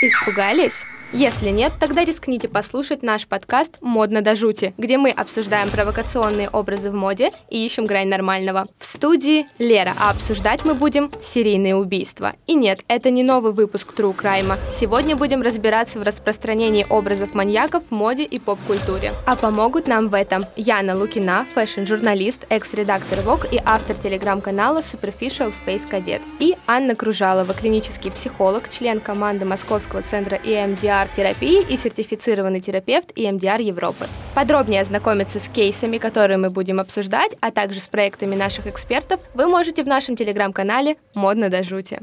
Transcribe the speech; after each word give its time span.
Испугались? 0.00 0.84
Если 1.12 1.48
нет, 1.48 1.72
тогда 1.80 2.04
рискните 2.04 2.48
послушать 2.48 3.02
наш 3.02 3.26
подкаст 3.26 3.78
«Модно 3.80 4.20
до 4.20 4.36
жути», 4.36 4.74
где 4.76 4.98
мы 4.98 5.10
обсуждаем 5.10 5.70
провокационные 5.70 6.50
образы 6.50 6.90
в 6.90 6.94
моде 6.94 7.30
и 7.48 7.64
ищем 7.64 7.86
грань 7.86 8.08
нормального. 8.08 8.66
В 8.78 8.84
студии 8.84 9.46
Лера, 9.58 9.94
а 9.98 10.10
обсуждать 10.10 10.66
мы 10.66 10.74
будем 10.74 11.10
серийные 11.22 11.76
убийства. 11.76 12.34
И 12.46 12.54
нет, 12.54 12.80
это 12.88 13.08
не 13.08 13.22
новый 13.22 13.54
выпуск 13.54 13.94
True 13.96 14.14
Crime. 14.14 14.58
Сегодня 14.78 15.16
будем 15.16 15.40
разбираться 15.40 15.98
в 15.98 16.02
распространении 16.02 16.84
образов 16.90 17.32
маньяков 17.32 17.84
в 17.88 17.90
моде 17.90 18.24
и 18.24 18.38
поп-культуре. 18.38 19.14
А 19.24 19.34
помогут 19.34 19.86
нам 19.86 20.10
в 20.10 20.14
этом 20.14 20.44
Яна 20.56 20.94
Лукина, 20.94 21.46
fashion-журналист, 21.54 22.44
экс-редактор 22.50 23.20
Vogue 23.20 23.48
и 23.50 23.58
автор 23.64 23.96
телеграм-канала 23.96 24.80
Superficial 24.80 25.54
Space 25.54 25.88
Cadet. 25.90 26.20
И 26.38 26.54
Анна 26.66 26.94
Кружалова, 26.94 27.54
клинический 27.54 28.10
психолог, 28.10 28.68
член 28.68 29.00
команды 29.00 29.46
Московского 29.46 30.02
центра 30.02 30.36
EMDR 30.36 30.97
EMDR-терапии 30.98 31.64
и 31.68 31.76
сертифицированный 31.76 32.60
терапевт 32.60 33.12
EMDR 33.16 33.62
Европы. 33.62 34.06
Подробнее 34.34 34.82
ознакомиться 34.82 35.38
с 35.38 35.48
кейсами, 35.48 35.98
которые 35.98 36.38
мы 36.38 36.50
будем 36.50 36.80
обсуждать, 36.80 37.36
а 37.40 37.50
также 37.50 37.80
с 37.80 37.88
проектами 37.88 38.34
наших 38.34 38.66
экспертов, 38.66 39.20
вы 39.34 39.48
можете 39.48 39.82
в 39.82 39.86
нашем 39.86 40.16
телеграм-канале 40.16 40.96
«Модно 41.14 41.48
до 41.48 41.62
жути». 41.62 42.00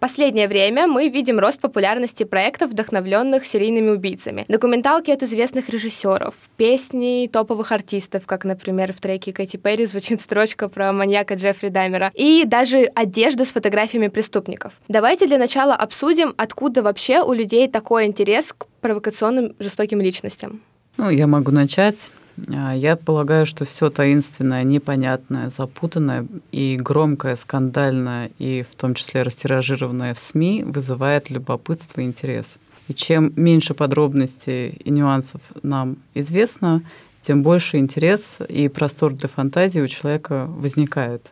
Последнее 0.00 0.48
время 0.48 0.86
мы 0.86 1.08
видим 1.08 1.38
рост 1.38 1.60
популярности 1.60 2.24
проектов, 2.24 2.70
вдохновленных 2.70 3.44
серийными 3.44 3.90
убийцами. 3.90 4.44
Документалки 4.48 5.10
от 5.10 5.22
известных 5.22 5.68
режиссеров, 5.68 6.34
песни 6.56 7.28
топовых 7.32 7.70
артистов, 7.70 8.26
как, 8.26 8.44
например, 8.44 8.92
в 8.92 9.00
треке 9.00 9.32
Кэти 9.32 9.58
Перри 9.58 9.86
звучит 9.86 10.20
строчка 10.20 10.68
про 10.68 10.92
маньяка 10.92 11.34
Джеффри 11.34 11.68
Даймера, 11.68 12.10
и 12.14 12.44
даже 12.44 12.90
одежда 12.94 13.44
с 13.44 13.52
фотографиями 13.52 14.08
преступников. 14.08 14.72
Давайте 14.88 15.26
для 15.26 15.38
начала 15.38 15.74
обсудим, 15.74 16.34
откуда 16.36 16.82
вообще 16.82 17.22
у 17.22 17.32
людей 17.32 17.68
такой 17.68 18.06
интерес 18.06 18.52
к 18.56 18.66
провокационным 18.80 19.54
жестоким 19.58 20.00
личностям. 20.00 20.62
Ну, 20.96 21.10
я 21.10 21.26
могу 21.26 21.50
начать. 21.50 22.10
А, 22.48 22.74
я 22.74 22.96
полагаю, 22.96 23.46
что 23.46 23.64
все 23.64 23.90
таинственное, 23.90 24.62
непонятное, 24.62 25.50
запутанное 25.50 26.26
и 26.52 26.76
громкое, 26.76 27.36
скандальное 27.36 28.30
и 28.38 28.62
в 28.62 28.74
том 28.74 28.94
числе 28.94 29.22
растиражированное 29.22 30.14
в 30.14 30.18
СМИ 30.18 30.64
вызывает 30.64 31.30
любопытство 31.30 32.00
и 32.00 32.04
интерес. 32.04 32.58
И 32.88 32.94
чем 32.94 33.32
меньше 33.36 33.74
подробностей 33.74 34.70
и 34.70 34.90
нюансов 34.90 35.40
нам 35.62 35.96
известно, 36.14 36.82
тем 37.20 37.42
больше 37.42 37.76
интерес 37.76 38.38
и 38.48 38.68
простор 38.68 39.12
для 39.12 39.28
фантазии 39.28 39.80
у 39.80 39.86
человека 39.86 40.46
возникает. 40.48 41.30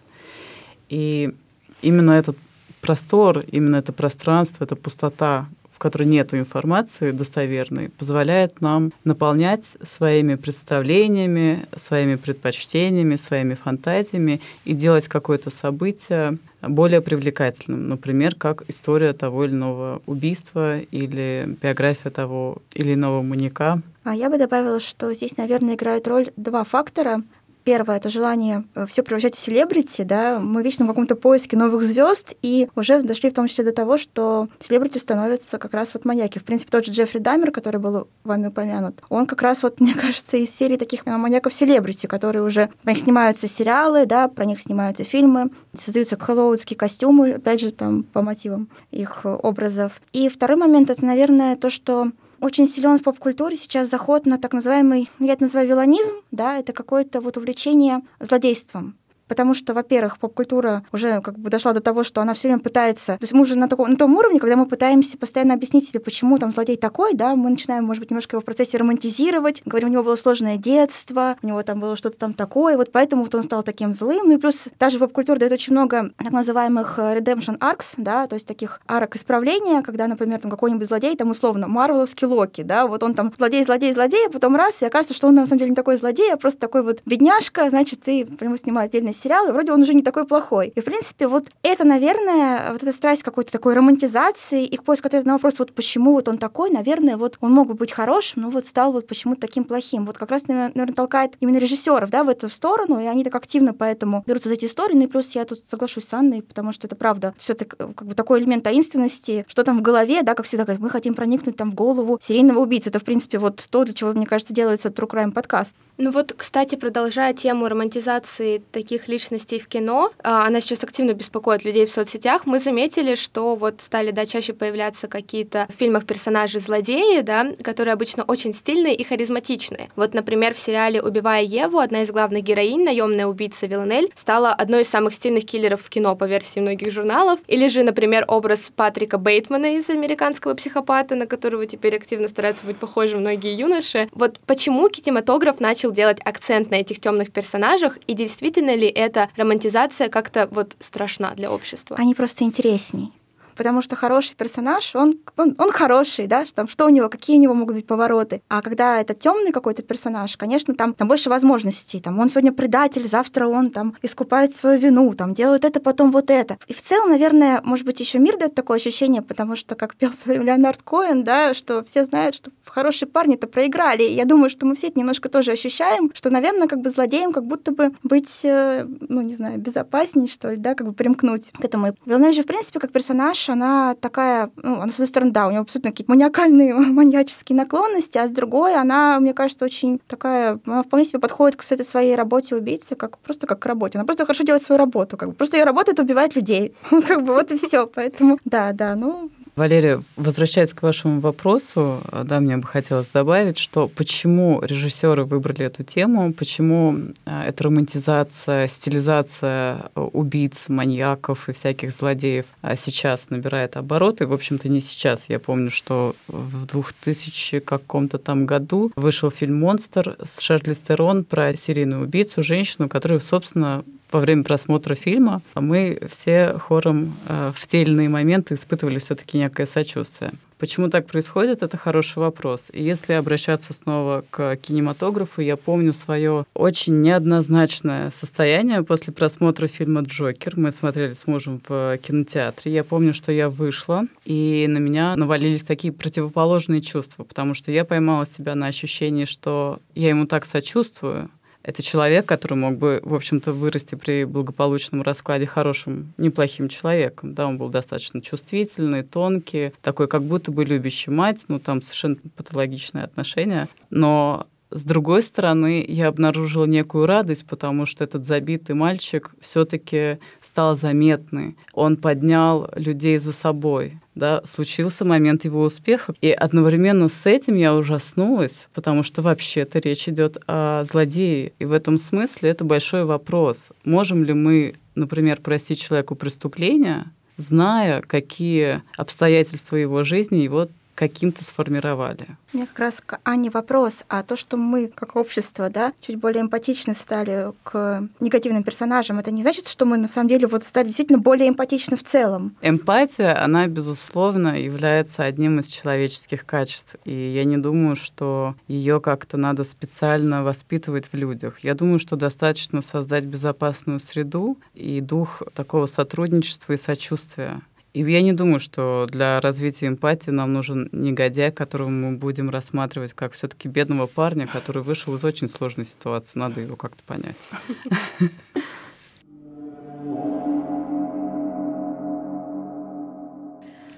И 0.88 1.34
именно 1.82 2.12
этот 2.12 2.36
простор, 2.80 3.40
именно 3.50 3.76
это 3.76 3.92
пространство, 3.92 4.64
эта 4.64 4.76
пустота, 4.76 5.48
в 5.78 5.80
которой 5.80 6.08
нет 6.08 6.34
информации 6.34 7.12
достоверной, 7.12 7.90
позволяет 7.90 8.60
нам 8.60 8.92
наполнять 9.04 9.76
своими 9.80 10.34
представлениями, 10.34 11.66
своими 11.76 12.16
предпочтениями, 12.16 13.14
своими 13.14 13.54
фантазиями 13.54 14.40
и 14.64 14.74
делать 14.74 15.06
какое-то 15.06 15.50
событие 15.50 16.38
более 16.62 17.00
привлекательным. 17.00 17.88
Например, 17.88 18.34
как 18.34 18.64
история 18.68 19.12
того 19.12 19.44
или 19.44 19.52
иного 19.52 20.02
убийства 20.06 20.80
или 20.80 21.56
биография 21.62 22.10
того 22.10 22.56
или 22.74 22.94
иного 22.94 23.22
маньяка. 23.22 23.80
А 24.02 24.16
я 24.16 24.30
бы 24.30 24.36
добавила, 24.36 24.80
что 24.80 25.14
здесь, 25.14 25.36
наверное, 25.36 25.76
играют 25.76 26.08
роль 26.08 26.30
два 26.36 26.64
фактора. 26.64 27.22
Первое— 27.68 27.96
это 27.98 28.08
желание 28.08 28.64
э, 28.74 28.86
все 28.86 29.02
превращать 29.02 29.34
в 29.34 29.38
селебрити, 29.38 30.00
да, 30.00 30.38
мы 30.38 30.62
вечно 30.62 30.86
в 30.86 30.88
каком-то 30.88 31.16
поиске 31.16 31.54
новых 31.54 31.82
звезд, 31.82 32.34
и 32.40 32.70
уже 32.74 33.02
дошли 33.02 33.28
в 33.28 33.34
том 33.34 33.46
числе 33.46 33.62
до 33.62 33.72
того, 33.72 33.98
что 33.98 34.48
селебрити 34.58 34.96
становятся 34.96 35.58
как 35.58 35.74
раз 35.74 35.92
вот 35.92 36.06
маньяки. 36.06 36.38
В 36.38 36.44
принципе, 36.44 36.70
тот 36.70 36.86
же 36.86 36.92
Джеффри 36.92 37.18
Даймер, 37.18 37.50
который 37.50 37.78
был 37.78 38.08
вами 38.24 38.46
упомянут, 38.46 39.02
он 39.10 39.26
как 39.26 39.42
раз 39.42 39.62
вот, 39.64 39.80
мне 39.80 39.92
кажется, 39.92 40.38
из 40.38 40.48
серии 40.48 40.76
таких 40.76 41.02
э, 41.04 41.14
маньяков-селебрити, 41.14 42.06
которые 42.06 42.42
уже, 42.42 42.70
про 42.84 42.92
них 42.92 43.00
снимаются 43.02 43.46
сериалы, 43.46 44.06
да, 44.06 44.28
про 44.28 44.46
них 44.46 44.62
снимаются 44.62 45.04
фильмы, 45.04 45.50
создаются 45.76 46.16
хэллоуинские 46.16 46.78
костюмы, 46.78 47.32
опять 47.32 47.60
же, 47.60 47.70
там, 47.70 48.02
по 48.02 48.22
мотивам 48.22 48.70
их 48.92 49.20
э, 49.24 49.28
образов. 49.28 50.00
И 50.14 50.30
второй 50.30 50.56
момент— 50.56 50.88
это, 50.90 51.04
наверное, 51.04 51.54
то, 51.54 51.68
что 51.68 52.12
очень 52.40 52.66
силен 52.66 52.98
в 52.98 53.02
поп-культуре 53.02 53.56
сейчас 53.56 53.88
заход 53.88 54.26
на 54.26 54.38
так 54.38 54.52
называемый, 54.52 55.10
я 55.18 55.32
это 55.32 55.44
называю 55.44 55.68
виланизм, 55.68 56.14
да, 56.30 56.58
это 56.58 56.72
какое-то 56.72 57.20
вот 57.20 57.36
увлечение 57.36 58.00
злодейством 58.20 58.96
потому 59.28 59.54
что, 59.54 59.74
во-первых, 59.74 60.18
поп-культура 60.18 60.84
уже 60.92 61.20
как 61.20 61.38
бы 61.38 61.50
дошла 61.50 61.72
до 61.72 61.80
того, 61.80 62.02
что 62.02 62.20
она 62.20 62.34
все 62.34 62.48
время 62.48 62.60
пытается... 62.60 63.18
То 63.18 63.22
есть 63.24 63.32
мы 63.32 63.42
уже 63.42 63.54
на, 63.56 63.68
таком, 63.68 63.90
на 63.90 63.96
том 63.96 64.16
уровне, 64.16 64.40
когда 64.40 64.56
мы 64.56 64.66
пытаемся 64.66 65.18
постоянно 65.18 65.54
объяснить 65.54 65.88
себе, 65.88 66.00
почему 66.00 66.38
там 66.38 66.50
злодей 66.50 66.76
такой, 66.76 67.14
да, 67.14 67.36
мы 67.36 67.50
начинаем, 67.50 67.84
может 67.84 68.00
быть, 68.00 68.10
немножко 68.10 68.36
его 68.36 68.42
в 68.42 68.44
процессе 68.44 68.78
романтизировать, 68.78 69.62
говорим, 69.64 69.88
у 69.88 69.92
него 69.92 70.02
было 70.02 70.16
сложное 70.16 70.56
детство, 70.56 71.36
у 71.42 71.46
него 71.46 71.62
там 71.62 71.80
было 71.80 71.96
что-то 71.96 72.16
там 72.18 72.34
такое, 72.34 72.76
вот 72.76 72.92
поэтому 72.92 73.22
вот 73.22 73.34
он 73.34 73.42
стал 73.42 73.62
таким 73.62 73.92
злым. 73.94 74.28
Ну 74.28 74.36
и 74.36 74.38
плюс 74.38 74.68
даже 74.78 74.98
поп-культура 74.98 75.38
дает 75.38 75.52
очень 75.52 75.72
много 75.72 76.10
так 76.16 76.32
называемых 76.32 76.98
э, 76.98 77.18
redemption 77.18 77.58
arcs, 77.58 77.94
да, 77.96 78.26
то 78.26 78.34
есть 78.34 78.46
таких 78.46 78.80
арок 78.88 79.16
исправления, 79.16 79.82
когда, 79.82 80.06
например, 80.06 80.40
там 80.40 80.50
какой-нибудь 80.50 80.88
злодей, 80.88 81.16
там 81.16 81.30
условно, 81.30 81.68
Марвеловский 81.68 82.26
Локи, 82.26 82.62
да, 82.62 82.86
вот 82.86 83.02
он 83.02 83.14
там 83.14 83.32
злодей, 83.36 83.64
злодей, 83.64 83.92
злодей, 83.92 84.26
а 84.26 84.30
потом 84.30 84.56
раз, 84.56 84.82
и 84.82 84.86
оказывается, 84.86 85.14
что 85.14 85.28
он 85.28 85.34
на 85.34 85.46
самом 85.46 85.58
деле 85.58 85.70
не 85.70 85.76
такой 85.76 85.96
злодей, 85.96 86.32
а 86.32 86.36
просто 86.36 86.60
такой 86.60 86.82
вот 86.82 87.00
бедняжка, 87.04 87.68
значит, 87.68 88.06
и 88.08 88.24
прямо 88.24 88.56
снимает 88.56 88.88
отдельный 88.88 89.14
сериал, 89.18 89.48
и 89.48 89.52
вроде 89.52 89.72
он 89.72 89.82
уже 89.82 89.94
не 89.94 90.02
такой 90.02 90.26
плохой. 90.26 90.72
И, 90.74 90.80
в 90.80 90.84
принципе, 90.84 91.28
вот 91.28 91.44
это, 91.62 91.84
наверное, 91.84 92.72
вот 92.72 92.82
эта 92.82 92.92
страсть 92.92 93.22
какой-то 93.22 93.52
такой 93.52 93.74
романтизации 93.74 94.64
и 94.64 94.76
к 94.76 94.84
поиску 94.84 95.08
ответа 95.08 95.26
на 95.26 95.34
вопрос, 95.34 95.54
вот 95.58 95.74
почему 95.74 96.12
вот 96.12 96.28
он 96.28 96.38
такой, 96.38 96.70
наверное, 96.70 97.16
вот 97.16 97.36
он 97.40 97.52
мог 97.52 97.68
бы 97.68 97.74
быть 97.74 97.92
хорошим, 97.92 98.42
но 98.42 98.50
вот 98.50 98.66
стал 98.66 98.92
вот 98.92 99.06
почему-то 99.06 99.40
таким 99.40 99.64
плохим. 99.64 100.06
Вот 100.06 100.18
как 100.18 100.30
раз, 100.30 100.46
наверное, 100.48 100.94
толкает 100.94 101.34
именно 101.40 101.58
режиссеров, 101.58 102.10
да, 102.10 102.24
в 102.24 102.28
эту 102.28 102.48
сторону, 102.48 103.00
и 103.00 103.06
они 103.06 103.24
так 103.24 103.34
активно 103.34 103.74
поэтому 103.74 104.24
берутся 104.26 104.48
за 104.48 104.54
эти 104.54 104.66
истории. 104.66 104.94
Ну 104.94 105.04
и 105.04 105.06
плюс 105.06 105.30
я 105.32 105.44
тут 105.44 105.60
соглашусь 105.68 106.06
с 106.06 106.12
Анной, 106.14 106.42
потому 106.42 106.72
что 106.72 106.86
это 106.86 106.96
правда. 106.96 107.34
все 107.38 107.54
таки 107.54 107.76
как 107.76 108.06
бы 108.06 108.14
такой 108.14 108.40
элемент 108.40 108.64
таинственности, 108.64 109.44
что 109.48 109.64
там 109.64 109.78
в 109.78 109.82
голове, 109.82 110.22
да, 110.22 110.34
как 110.34 110.46
всегда 110.46 110.64
говорят, 110.64 110.82
мы 110.82 110.90
хотим 110.90 111.14
проникнуть 111.14 111.56
там 111.56 111.70
в 111.70 111.74
голову 111.74 112.18
серийного 112.20 112.60
убийцы. 112.60 112.88
Это, 112.88 112.98
в 112.98 113.04
принципе, 113.04 113.38
вот 113.38 113.64
то, 113.70 113.84
для 113.84 113.94
чего, 113.94 114.12
мне 114.12 114.26
кажется, 114.26 114.54
делается 114.54 114.88
True 114.88 115.08
Crime 115.08 115.32
подкаст. 115.32 115.76
Ну 115.96 116.12
вот, 116.12 116.32
кстати, 116.36 116.76
продолжая 116.76 117.34
тему 117.34 117.68
романтизации 117.68 118.62
таких 118.70 119.07
личностей 119.08 119.58
в 119.58 119.68
кино, 119.68 120.12
а, 120.22 120.46
она 120.46 120.60
сейчас 120.60 120.84
активно 120.84 121.12
беспокоит 121.12 121.64
людей 121.64 121.86
в 121.86 121.90
соцсетях, 121.90 122.46
мы 122.46 122.58
заметили, 122.58 123.14
что 123.14 123.56
вот 123.56 123.80
стали, 123.80 124.10
да, 124.10 124.26
чаще 124.26 124.52
появляться 124.52 125.08
какие-то 125.08 125.66
в 125.68 125.76
фильмах 125.76 126.06
персонажи 126.06 126.60
злодеи, 126.60 127.22
да, 127.22 127.46
которые 127.62 127.94
обычно 127.94 128.24
очень 128.24 128.54
стильные 128.54 128.94
и 128.94 129.02
харизматичные. 129.02 129.90
Вот, 129.96 130.14
например, 130.14 130.54
в 130.54 130.58
сериале 130.58 131.02
«Убивая 131.02 131.42
Еву» 131.42 131.78
одна 131.78 132.02
из 132.02 132.10
главных 132.10 132.42
героинь, 132.42 132.84
наемная 132.84 133.26
убийца 133.26 133.66
Виланель, 133.66 134.12
стала 134.14 134.52
одной 134.52 134.82
из 134.82 134.88
самых 134.88 135.14
стильных 135.14 135.46
киллеров 135.46 135.82
в 135.82 135.88
кино 135.88 136.14
по 136.14 136.24
версии 136.24 136.60
многих 136.60 136.92
журналов. 136.92 137.40
Или 137.46 137.68
же, 137.68 137.82
например, 137.82 138.24
образ 138.28 138.70
Патрика 138.74 139.18
Бейтмана 139.18 139.76
из 139.76 139.88
«Американского 139.90 140.54
психопата», 140.54 141.14
на 141.14 141.26
которого 141.26 141.66
теперь 141.66 141.96
активно 141.96 142.28
стараются 142.28 142.64
быть 142.66 142.76
похожи 142.76 143.16
многие 143.16 143.54
юноши. 143.54 144.08
Вот 144.12 144.38
почему 144.46 144.88
кинематограф 144.88 145.60
начал 145.60 145.88
начал 145.88 145.92
делать 145.92 146.18
акцент 146.24 146.70
на 146.70 146.76
этих 146.76 147.00
темных 147.00 147.30
персонажах, 147.30 147.98
и 148.06 148.14
действительно 148.14 148.74
ли 148.74 148.90
эта 148.98 149.28
романтизация 149.36 150.08
как-то 150.08 150.48
вот 150.50 150.76
страшна 150.80 151.34
для 151.34 151.50
общества? 151.50 151.96
Они 151.98 152.14
просто 152.14 152.44
интересней 152.44 153.12
потому 153.58 153.82
что 153.82 153.96
хороший 153.96 154.36
персонаж, 154.36 154.94
он, 154.94 155.18
он, 155.36 155.54
он 155.58 155.72
хороший, 155.72 156.28
да, 156.28 156.46
там, 156.54 156.68
что 156.68 156.86
у 156.86 156.88
него, 156.88 157.08
какие 157.08 157.36
у 157.36 157.40
него 157.40 157.54
могут 157.54 157.74
быть 157.74 157.86
повороты. 157.86 158.40
А 158.48 158.62
когда 158.62 159.00
это 159.00 159.14
темный 159.14 159.50
какой-то 159.50 159.82
персонаж, 159.82 160.36
конечно, 160.36 160.74
там, 160.74 160.94
там 160.94 161.08
больше 161.08 161.28
возможностей. 161.28 162.00
Там 162.00 162.18
он 162.20 162.30
сегодня 162.30 162.52
предатель, 162.52 163.06
завтра 163.08 163.48
он 163.48 163.70
там 163.70 163.96
искупает 164.00 164.54
свою 164.54 164.78
вину, 164.78 165.12
там 165.12 165.34
делает 165.34 165.64
это, 165.64 165.80
потом 165.80 166.12
вот 166.12 166.30
это. 166.30 166.56
И 166.68 166.72
в 166.72 166.80
целом, 166.80 167.10
наверное, 167.10 167.60
может 167.64 167.84
быть, 167.84 167.98
еще 168.00 168.20
мир 168.20 168.38
дает 168.38 168.54
такое 168.54 168.76
ощущение, 168.76 169.22
потому 169.22 169.56
что, 169.56 169.74
как 169.74 169.96
пел 169.96 170.10
в 170.10 170.14
свое 170.14 170.38
время 170.38 170.54
Леонард 170.54 170.82
Коэн, 170.82 171.24
да, 171.24 171.52
что 171.52 171.82
все 171.82 172.04
знают, 172.04 172.36
что 172.36 172.50
хорошие 172.64 173.08
парни-то 173.08 173.48
проиграли. 173.48 174.04
И 174.04 174.12
я 174.12 174.24
думаю, 174.24 174.50
что 174.50 174.66
мы 174.66 174.76
все 174.76 174.86
это 174.86 175.00
немножко 175.00 175.28
тоже 175.28 175.50
ощущаем, 175.50 176.12
что, 176.14 176.30
наверное, 176.30 176.68
как 176.68 176.80
бы 176.80 176.90
злодеем 176.90 177.32
как 177.32 177.44
будто 177.44 177.72
бы 177.72 177.92
быть, 178.04 178.44
э, 178.44 178.86
ну, 179.08 179.20
не 179.22 179.34
знаю, 179.34 179.58
безопасней, 179.58 180.28
что 180.28 180.50
ли, 180.50 180.56
да, 180.56 180.74
как 180.74 180.86
бы 180.86 180.92
примкнуть 180.92 181.50
к 181.50 181.64
этому. 181.64 181.94
Вилней 182.06 182.32
же, 182.32 182.42
в 182.42 182.46
принципе, 182.46 182.78
как 182.78 182.92
персонаж, 182.92 183.47
она 183.50 183.94
такая, 183.94 184.50
ну, 184.56 184.80
она, 184.80 184.88
с 184.88 184.94
одной 184.94 185.08
стороны, 185.08 185.30
да, 185.30 185.46
у 185.46 185.50
нее 185.50 185.60
абсолютно 185.60 185.90
какие-то 185.90 186.12
маниакальные, 186.12 186.74
маньяческие 186.74 187.56
наклонности, 187.56 188.18
а 188.18 188.26
с 188.26 188.30
другой 188.30 188.74
она, 188.74 189.18
мне 189.20 189.34
кажется, 189.34 189.64
очень 189.64 190.00
такая, 190.06 190.60
она 190.66 190.82
вполне 190.82 191.04
себе 191.04 191.18
подходит 191.18 191.56
к 191.56 191.72
этой 191.72 191.84
своей 191.84 192.16
работе 192.16 192.56
убийцы, 192.56 192.96
как 192.96 193.18
просто 193.18 193.46
как 193.46 193.60
к 193.60 193.66
работе. 193.66 193.98
Она 193.98 194.06
просто 194.06 194.24
хорошо 194.24 194.44
делает 194.44 194.62
свою 194.62 194.78
работу, 194.78 195.16
как 195.16 195.30
бы. 195.30 195.34
Просто 195.34 195.56
ее 195.56 195.64
работа— 195.64 195.90
это 195.92 196.02
убивать 196.02 196.36
людей. 196.36 196.74
как 197.06 197.24
бы 197.24 197.34
вот 197.34 197.50
и 197.52 197.56
все. 197.56 197.86
Поэтому, 197.86 198.38
да, 198.44 198.72
да, 198.72 198.94
ну, 198.94 199.30
Валерия, 199.58 200.00
возвращаясь 200.14 200.72
к 200.72 200.82
вашему 200.82 201.18
вопросу, 201.18 202.00
да, 202.12 202.38
мне 202.38 202.56
бы 202.58 202.66
хотелось 202.66 203.08
добавить, 203.08 203.58
что 203.58 203.88
почему 203.88 204.62
режиссеры 204.62 205.24
выбрали 205.24 205.66
эту 205.66 205.82
тему, 205.82 206.32
почему 206.32 206.96
а, 207.26 207.44
эта 207.44 207.64
романтизация, 207.64 208.68
стилизация 208.68 209.90
убийц, 209.96 210.68
маньяков 210.68 211.48
и 211.48 211.52
всяких 211.52 211.90
злодеев 211.90 212.44
сейчас 212.76 213.30
набирает 213.30 213.76
обороты. 213.76 214.28
В 214.28 214.32
общем-то, 214.32 214.68
не 214.68 214.80
сейчас. 214.80 215.24
Я 215.28 215.40
помню, 215.40 215.72
что 215.72 216.14
в 216.28 216.64
2000 216.64 217.58
каком-то 217.58 218.18
там 218.18 218.46
году 218.46 218.92
вышел 218.94 219.28
фильм 219.28 219.58
«Монстр» 219.58 220.16
с 220.22 220.38
Шерли 220.38 220.74
Стерон 220.74 221.24
про 221.24 221.56
серийную 221.56 222.04
убийцу, 222.04 222.44
женщину, 222.44 222.88
которую, 222.88 223.18
собственно, 223.18 223.82
во 224.10 224.20
время 224.20 224.44
просмотра 224.44 224.94
фильма 224.94 225.42
мы 225.54 225.98
все 226.10 226.54
хором 226.58 227.16
э, 227.26 227.52
в 227.54 227.66
те 227.66 227.82
или 227.82 227.90
иные 227.90 228.08
моменты 228.08 228.54
испытывали 228.54 228.98
все-таки 228.98 229.38
некое 229.38 229.66
сочувствие. 229.66 230.32
Почему 230.58 230.88
так 230.90 231.06
происходит, 231.06 231.62
это 231.62 231.76
хороший 231.76 232.18
вопрос. 232.18 232.70
И 232.72 232.82
если 232.82 233.12
обращаться 233.12 233.72
снова 233.72 234.24
к 234.30 234.56
кинематографу, 234.56 235.40
я 235.40 235.56
помню 235.56 235.92
свое 235.92 236.44
очень 236.52 237.00
неоднозначное 237.00 238.10
состояние 238.10 238.82
после 238.82 239.12
просмотра 239.12 239.68
фильма 239.68 240.00
«Джокер». 240.00 240.54
Мы 240.56 240.72
смотрели 240.72 241.12
с 241.12 241.28
мужем 241.28 241.60
в 241.68 241.96
кинотеатре. 241.98 242.72
Я 242.72 242.82
помню, 242.82 243.14
что 243.14 243.30
я 243.30 243.48
вышла, 243.48 244.06
и 244.24 244.66
на 244.68 244.78
меня 244.78 245.14
навалились 245.14 245.62
такие 245.62 245.92
противоположные 245.92 246.80
чувства, 246.80 247.22
потому 247.22 247.54
что 247.54 247.70
я 247.70 247.84
поймала 247.84 248.26
себя 248.26 248.56
на 248.56 248.66
ощущении, 248.66 249.26
что 249.26 249.78
я 249.94 250.08
ему 250.08 250.26
так 250.26 250.44
сочувствую, 250.44 251.30
это 251.68 251.82
человек, 251.82 252.24
который 252.24 252.54
мог 252.54 252.78
бы, 252.78 252.98
в 253.02 253.14
общем-то, 253.14 253.52
вырасти 253.52 253.94
при 253.94 254.24
благополучном 254.24 255.02
раскладе 255.02 255.44
хорошим, 255.44 256.14
неплохим 256.16 256.70
человеком. 256.70 257.34
Да, 257.34 257.46
он 257.46 257.58
был 257.58 257.68
достаточно 257.68 258.22
чувствительный, 258.22 259.02
тонкий, 259.02 259.72
такой 259.82 260.08
как 260.08 260.22
будто 260.22 260.50
бы 260.50 260.64
любящий 260.64 261.10
мать, 261.10 261.44
ну, 261.48 261.58
там 261.58 261.82
совершенно 261.82 262.16
патологичные 262.36 263.04
отношения. 263.04 263.68
Но 263.90 264.46
с 264.70 264.82
другой 264.82 265.22
стороны, 265.22 265.84
я 265.86 266.08
обнаружила 266.08 266.64
некую 266.64 267.04
радость, 267.04 267.46
потому 267.46 267.84
что 267.84 268.02
этот 268.02 268.24
забитый 268.24 268.74
мальчик 268.74 269.34
все-таки 269.38 270.20
стал 270.40 270.74
заметный. 270.74 271.58
Он 271.74 271.98
поднял 271.98 272.70
людей 272.76 273.18
за 273.18 273.34
собой. 273.34 274.00
Да, 274.18 274.42
случился 274.44 275.04
момент 275.04 275.44
его 275.44 275.62
успеха. 275.62 276.12
И 276.20 276.32
одновременно 276.32 277.08
с 277.08 277.24
этим 277.24 277.54
я 277.54 277.76
ужаснулась, 277.76 278.68
потому 278.74 279.04
что 279.04 279.22
вообще-то 279.22 279.78
речь 279.78 280.08
идет 280.08 280.38
о 280.48 280.82
злодее. 280.84 281.52
И 281.60 281.64
в 281.64 281.72
этом 281.72 281.98
смысле 281.98 282.50
это 282.50 282.64
большой 282.64 283.04
вопрос. 283.04 283.68
Можем 283.84 284.24
ли 284.24 284.32
мы, 284.32 284.74
например, 284.96 285.40
простить 285.40 285.80
человеку 285.80 286.16
преступление, 286.16 287.04
зная, 287.36 288.02
какие 288.02 288.82
обстоятельства 288.96 289.76
его 289.76 290.02
жизни 290.02 290.38
его 290.38 290.66
каким-то 290.98 291.44
сформировали. 291.44 292.26
У 292.52 292.56
меня 292.56 292.66
как 292.66 292.78
раз 292.80 293.00
к 293.00 293.20
Ане 293.22 293.50
вопрос, 293.50 294.02
а 294.08 294.24
то, 294.24 294.34
что 294.34 294.56
мы 294.56 294.88
как 294.88 295.14
общество, 295.14 295.70
да, 295.70 295.92
чуть 296.00 296.16
более 296.16 296.42
эмпатичны 296.42 296.92
стали 296.92 297.52
к 297.62 298.02
негативным 298.18 298.64
персонажам, 298.64 299.20
это 299.20 299.30
не 299.30 299.42
значит, 299.42 299.68
что 299.68 299.84
мы 299.84 299.96
на 299.96 300.08
самом 300.08 300.28
деле 300.28 300.48
вот 300.48 300.64
стали 300.64 300.86
действительно 300.86 301.20
более 301.20 301.50
эмпатичны 301.50 301.96
в 301.96 302.02
целом? 302.02 302.56
Эмпатия, 302.62 303.40
она, 303.40 303.68
безусловно, 303.68 304.60
является 304.60 305.22
одним 305.22 305.60
из 305.60 305.68
человеческих 305.68 306.44
качеств, 306.44 306.96
и 307.04 307.12
я 307.12 307.44
не 307.44 307.58
думаю, 307.58 307.94
что 307.94 308.56
ее 308.66 309.00
как-то 309.00 309.36
надо 309.36 309.62
специально 309.62 310.42
воспитывать 310.42 311.06
в 311.12 311.14
людях. 311.14 311.60
Я 311.60 311.74
думаю, 311.74 312.00
что 312.00 312.16
достаточно 312.16 312.82
создать 312.82 313.24
безопасную 313.24 314.00
среду 314.00 314.58
и 314.74 315.00
дух 315.00 315.44
такого 315.54 315.86
сотрудничества 315.86 316.72
и 316.72 316.76
сочувствия. 316.76 317.60
И 317.94 318.02
я 318.02 318.22
не 318.22 318.32
думаю, 318.32 318.60
что 318.60 319.06
для 319.10 319.40
развития 319.40 319.88
эмпатии 319.88 320.30
нам 320.30 320.52
нужен 320.52 320.88
негодяй, 320.92 321.50
которого 321.50 321.88
мы 321.88 322.16
будем 322.16 322.50
рассматривать 322.50 323.14
как 323.14 323.32
все-таки 323.32 323.68
бедного 323.68 324.06
парня, 324.06 324.46
который 324.46 324.82
вышел 324.82 325.14
из 325.16 325.24
очень 325.24 325.48
сложной 325.48 325.86
ситуации. 325.86 326.38
Надо 326.38 326.60
его 326.60 326.76
как-то 326.76 327.02
понять. 327.04 327.36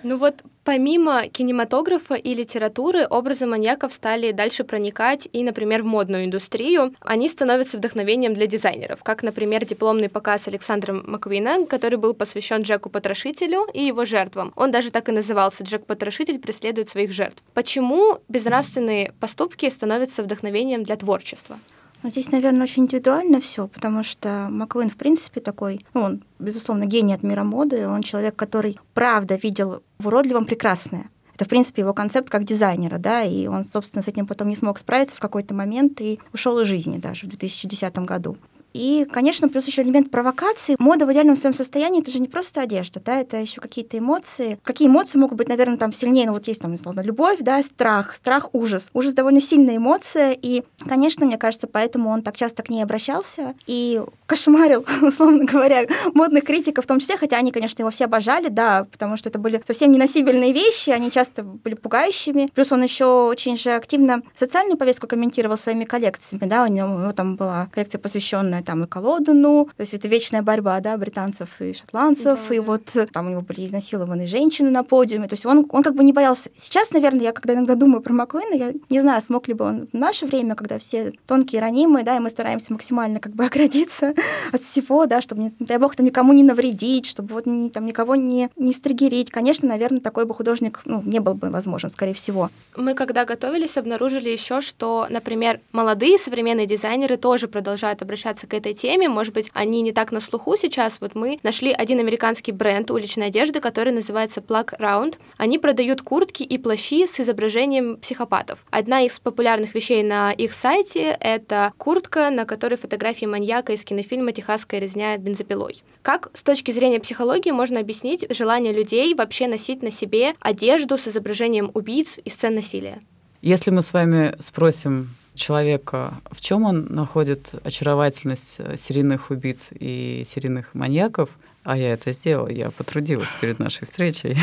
Ну 0.02 0.16
вот 0.16 0.42
помимо 0.70 1.26
кинематографа 1.26 2.14
и 2.14 2.32
литературы, 2.32 3.04
образы 3.04 3.44
маньяков 3.44 3.92
стали 3.92 4.30
дальше 4.30 4.62
проникать 4.62 5.28
и, 5.32 5.42
например, 5.42 5.82
в 5.82 5.86
модную 5.86 6.26
индустрию. 6.26 6.94
Они 7.00 7.28
становятся 7.28 7.76
вдохновением 7.76 8.34
для 8.34 8.46
дизайнеров, 8.46 9.02
как, 9.02 9.24
например, 9.24 9.64
дипломный 9.64 10.08
показ 10.08 10.46
Александра 10.46 10.92
Маквина, 10.92 11.66
который 11.66 11.98
был 11.98 12.14
посвящен 12.14 12.62
Джеку-потрошителю 12.62 13.66
и 13.74 13.82
его 13.84 14.04
жертвам. 14.04 14.52
Он 14.54 14.70
даже 14.70 14.92
так 14.92 15.08
и 15.08 15.12
назывался 15.12 15.64
«Джек-потрошитель 15.64 16.38
преследует 16.38 16.88
своих 16.88 17.10
жертв». 17.10 17.42
Почему 17.52 18.18
безнравственные 18.28 19.12
поступки 19.18 19.68
становятся 19.70 20.22
вдохновением 20.22 20.84
для 20.84 20.94
творчества? 20.94 21.58
Но 22.02 22.08
здесь, 22.08 22.32
наверное, 22.32 22.62
очень 22.62 22.84
индивидуально 22.84 23.40
все, 23.40 23.68
потому 23.68 24.02
что 24.02 24.48
Маквин, 24.50 24.88
в 24.88 24.96
принципе, 24.96 25.40
такой, 25.40 25.84
ну, 25.92 26.02
он, 26.02 26.24
безусловно, 26.38 26.86
гений 26.86 27.14
от 27.14 27.22
мира 27.22 27.44
моды, 27.44 27.86
он 27.86 28.02
человек, 28.02 28.36
который 28.36 28.78
правда 28.94 29.36
видел 29.36 29.82
в 29.98 30.06
уродливом 30.06 30.46
прекрасное. 30.46 31.10
Это, 31.34 31.44
в 31.44 31.48
принципе, 31.48 31.82
его 31.82 31.94
концепт 31.94 32.28
как 32.28 32.44
дизайнера, 32.44 32.98
да, 32.98 33.22
и 33.22 33.46
он, 33.46 33.64
собственно, 33.64 34.02
с 34.02 34.08
этим 34.08 34.26
потом 34.26 34.48
не 34.48 34.56
смог 34.56 34.78
справиться 34.78 35.16
в 35.16 35.20
какой-то 35.20 35.54
момент 35.54 36.00
и 36.00 36.20
ушел 36.32 36.58
из 36.60 36.68
жизни 36.68 36.98
даже 36.98 37.26
в 37.26 37.30
2010 37.30 37.98
году. 38.00 38.36
И, 38.72 39.06
конечно, 39.10 39.48
плюс 39.48 39.66
еще 39.66 39.82
элемент 39.82 40.10
провокации. 40.10 40.76
Мода 40.78 41.06
в 41.06 41.12
идеальном 41.12 41.36
своем 41.36 41.54
состоянии 41.54 42.00
это 42.00 42.10
же 42.10 42.20
не 42.20 42.28
просто 42.28 42.60
одежда, 42.60 43.00
да, 43.04 43.20
это 43.20 43.38
еще 43.38 43.60
какие-то 43.60 43.98
эмоции. 43.98 44.58
Какие 44.62 44.88
эмоции 44.88 45.18
могут 45.18 45.38
быть, 45.38 45.48
наверное, 45.48 45.76
там 45.76 45.92
сильнее? 45.92 46.26
Ну, 46.26 46.32
вот 46.32 46.46
есть 46.46 46.62
там, 46.62 46.74
условно, 46.74 47.00
любовь, 47.00 47.38
да, 47.40 47.62
страх, 47.62 48.14
страх, 48.14 48.50
ужас. 48.54 48.90
Ужас 48.92 49.14
довольно 49.14 49.40
сильная 49.40 49.76
эмоция, 49.76 50.36
и, 50.40 50.62
конечно, 50.88 51.26
мне 51.26 51.38
кажется, 51.38 51.66
поэтому 51.66 52.10
он 52.10 52.22
так 52.22 52.36
часто 52.36 52.62
к 52.62 52.68
ней 52.68 52.82
обращался 52.82 53.54
и 53.66 54.00
кошмарил, 54.26 54.84
условно 55.02 55.44
говоря, 55.44 55.86
модных 56.14 56.44
критиков 56.44 56.84
в 56.84 56.88
том 56.88 57.00
числе, 57.00 57.16
хотя 57.16 57.36
они, 57.36 57.50
конечно, 57.50 57.82
его 57.82 57.90
все 57.90 58.04
обожали, 58.04 58.48
да, 58.48 58.86
потому 58.90 59.16
что 59.16 59.28
это 59.28 59.38
были 59.38 59.62
совсем 59.66 59.90
неносибельные 59.90 60.52
вещи, 60.52 60.90
они 60.90 61.10
часто 61.10 61.42
были 61.42 61.74
пугающими. 61.74 62.48
Плюс 62.54 62.70
он 62.70 62.82
еще 62.82 63.06
очень 63.26 63.56
же 63.56 63.72
активно 63.72 64.22
социальную 64.34 64.78
повестку 64.78 65.08
комментировал 65.08 65.56
своими 65.56 65.84
коллекциями, 65.84 66.48
да, 66.48 66.64
у 66.64 66.68
него, 66.68 66.94
у 66.94 66.98
него 67.00 67.12
там 67.12 67.36
была 67.36 67.68
коллекция, 67.72 67.98
посвященная 67.98 68.59
там 68.62 68.84
и 68.84 68.86
Колодину, 68.86 69.68
то 69.76 69.80
есть 69.80 69.94
это 69.94 70.08
вечная 70.08 70.42
борьба, 70.42 70.80
да, 70.80 70.96
британцев 70.96 71.60
и 71.60 71.72
шотландцев, 71.74 72.38
да, 72.48 72.54
и 72.54 72.58
да. 72.58 72.64
вот 72.64 72.96
э, 72.96 73.06
там 73.06 73.26
у 73.26 73.30
него 73.30 73.42
были 73.42 73.66
изнасилованы 73.66 74.26
женщины 74.26 74.70
на 74.70 74.84
подиуме, 74.84 75.28
то 75.28 75.34
есть 75.34 75.46
он, 75.46 75.66
он 75.70 75.82
как 75.82 75.94
бы 75.94 76.04
не 76.04 76.12
боялся. 76.12 76.50
Сейчас, 76.56 76.92
наверное, 76.92 77.22
я 77.22 77.32
когда 77.32 77.54
иногда 77.54 77.74
думаю 77.74 78.02
про 78.02 78.12
Маккуина, 78.12 78.54
я 78.54 78.72
не 78.88 79.00
знаю, 79.00 79.22
смог 79.22 79.48
ли 79.48 79.54
бы 79.54 79.64
он 79.64 79.88
в 79.92 79.94
наше 79.94 80.26
время, 80.26 80.54
когда 80.54 80.78
все 80.78 81.12
тонкие, 81.26 81.60
ранимые, 81.60 82.04
да, 82.04 82.16
и 82.16 82.20
мы 82.20 82.30
стараемся 82.30 82.72
максимально 82.72 83.20
как 83.20 83.32
бы 83.32 83.44
оградиться 83.46 84.14
от 84.52 84.62
всего, 84.62 85.06
да, 85.06 85.20
чтобы, 85.20 85.42
не, 85.42 85.54
дай 85.58 85.78
бог, 85.78 85.96
там 85.96 86.06
никому 86.06 86.32
не 86.32 86.42
навредить, 86.42 87.06
чтобы 87.06 87.34
вот 87.34 87.46
ни, 87.46 87.68
там 87.68 87.86
никого 87.86 88.16
не, 88.16 88.50
не 88.56 88.72
стригерить. 88.72 89.30
Конечно, 89.30 89.68
наверное, 89.68 90.00
такой 90.00 90.24
бы 90.24 90.34
художник 90.34 90.80
ну, 90.84 91.02
не 91.04 91.20
был 91.20 91.34
бы 91.34 91.50
возможен, 91.50 91.90
скорее 91.90 92.14
всего. 92.14 92.50
Мы, 92.76 92.94
когда 92.94 93.24
готовились, 93.24 93.76
обнаружили 93.76 94.28
еще, 94.28 94.60
что, 94.60 95.06
например, 95.10 95.60
молодые 95.72 96.18
современные 96.18 96.66
дизайнеры 96.66 97.16
тоже 97.16 97.48
продолжают 97.48 98.02
обращаться 98.02 98.46
к 98.46 98.49
этой 98.54 98.74
теме. 98.74 99.08
Может 99.08 99.34
быть, 99.34 99.50
они 99.52 99.82
не 99.82 99.92
так 99.92 100.12
на 100.12 100.20
слуху 100.20 100.56
сейчас. 100.56 101.00
Вот 101.00 101.14
мы 101.14 101.38
нашли 101.42 101.72
один 101.72 101.98
американский 101.98 102.52
бренд 102.52 102.90
уличной 102.90 103.26
одежды, 103.26 103.60
который 103.60 103.92
называется 103.92 104.40
Plug 104.40 104.78
Round. 104.78 105.16
Они 105.36 105.58
продают 105.58 106.02
куртки 106.02 106.42
и 106.42 106.58
плащи 106.58 107.06
с 107.06 107.20
изображением 107.20 107.96
психопатов. 107.96 108.64
Одна 108.70 109.02
из 109.02 109.18
популярных 109.20 109.74
вещей 109.74 110.02
на 110.02 110.32
их 110.32 110.52
сайте— 110.52 111.16
это 111.20 111.72
куртка, 111.76 112.30
на 112.30 112.44
которой 112.44 112.76
фотографии 112.76 113.26
маньяка 113.26 113.72
из 113.72 113.84
кинофильма 113.84 114.32
«Техасская 114.32 114.80
резня 114.80 115.16
бензопилой». 115.16 115.82
Как 116.02 116.30
с 116.34 116.42
точки 116.42 116.70
зрения 116.70 117.00
психологии 117.00 117.50
можно 117.50 117.80
объяснить 117.80 118.26
желание 118.34 118.72
людей 118.72 119.14
вообще 119.14 119.46
носить 119.46 119.82
на 119.82 119.90
себе 119.90 120.34
одежду 120.40 120.96
с 120.96 121.08
изображением 121.08 121.70
убийц 121.74 122.18
и 122.24 122.30
сцен 122.30 122.54
насилия? 122.54 123.02
Если 123.42 123.70
мы 123.70 123.82
с 123.82 123.92
вами 123.92 124.34
спросим 124.38 125.10
человека, 125.40 126.14
в 126.30 126.40
чем 126.40 126.64
он 126.64 126.86
находит 126.90 127.54
очаровательность 127.64 128.56
э, 128.58 128.76
серийных 128.76 129.30
убийц 129.30 129.68
и 129.72 130.22
серийных 130.26 130.74
маньяков, 130.74 131.30
а 131.64 131.76
я 131.76 131.92
это 131.92 132.12
сделала, 132.12 132.48
я 132.48 132.70
потрудилась 132.70 133.36
перед 133.40 133.58
нашей 133.58 133.84
встречей, 133.84 134.36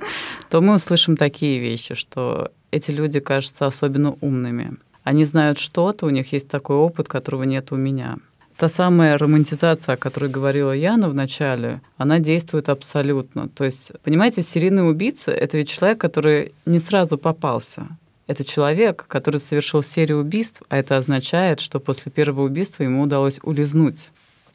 то 0.50 0.60
мы 0.60 0.74
услышим 0.74 1.16
такие 1.16 1.58
вещи, 1.58 1.94
что 1.94 2.50
эти 2.70 2.90
люди 2.90 3.20
кажутся 3.20 3.66
особенно 3.66 4.16
умными. 4.20 4.76
Они 5.04 5.24
знают 5.24 5.58
что-то, 5.58 6.06
у 6.06 6.10
них 6.10 6.32
есть 6.32 6.48
такой 6.48 6.76
опыт, 6.76 7.08
которого 7.08 7.44
нет 7.44 7.72
у 7.72 7.76
меня. 7.76 8.16
Та 8.56 8.68
самая 8.68 9.16
романтизация, 9.16 9.94
о 9.94 9.96
которой 9.96 10.28
говорила 10.28 10.72
Яна 10.72 11.08
в 11.08 11.14
начале, 11.14 11.80
она 11.96 12.18
действует 12.18 12.68
абсолютно. 12.68 13.48
То 13.48 13.64
есть, 13.64 13.92
понимаете, 14.02 14.42
серийный 14.42 14.88
убийца— 14.88 15.30
это 15.32 15.56
ведь 15.56 15.70
человек, 15.70 15.98
который 15.98 16.52
не 16.66 16.78
сразу 16.78 17.16
попался. 17.16 17.86
Это 18.30 18.44
человек, 18.44 19.06
который 19.08 19.40
совершил 19.40 19.82
серию 19.82 20.20
убийств, 20.20 20.62
а 20.68 20.76
это 20.76 20.96
означает, 20.96 21.58
что 21.58 21.80
после 21.80 22.12
первого 22.12 22.44
убийства 22.44 22.84
ему 22.84 23.02
удалось 23.02 23.40
улизнуть. 23.42 24.12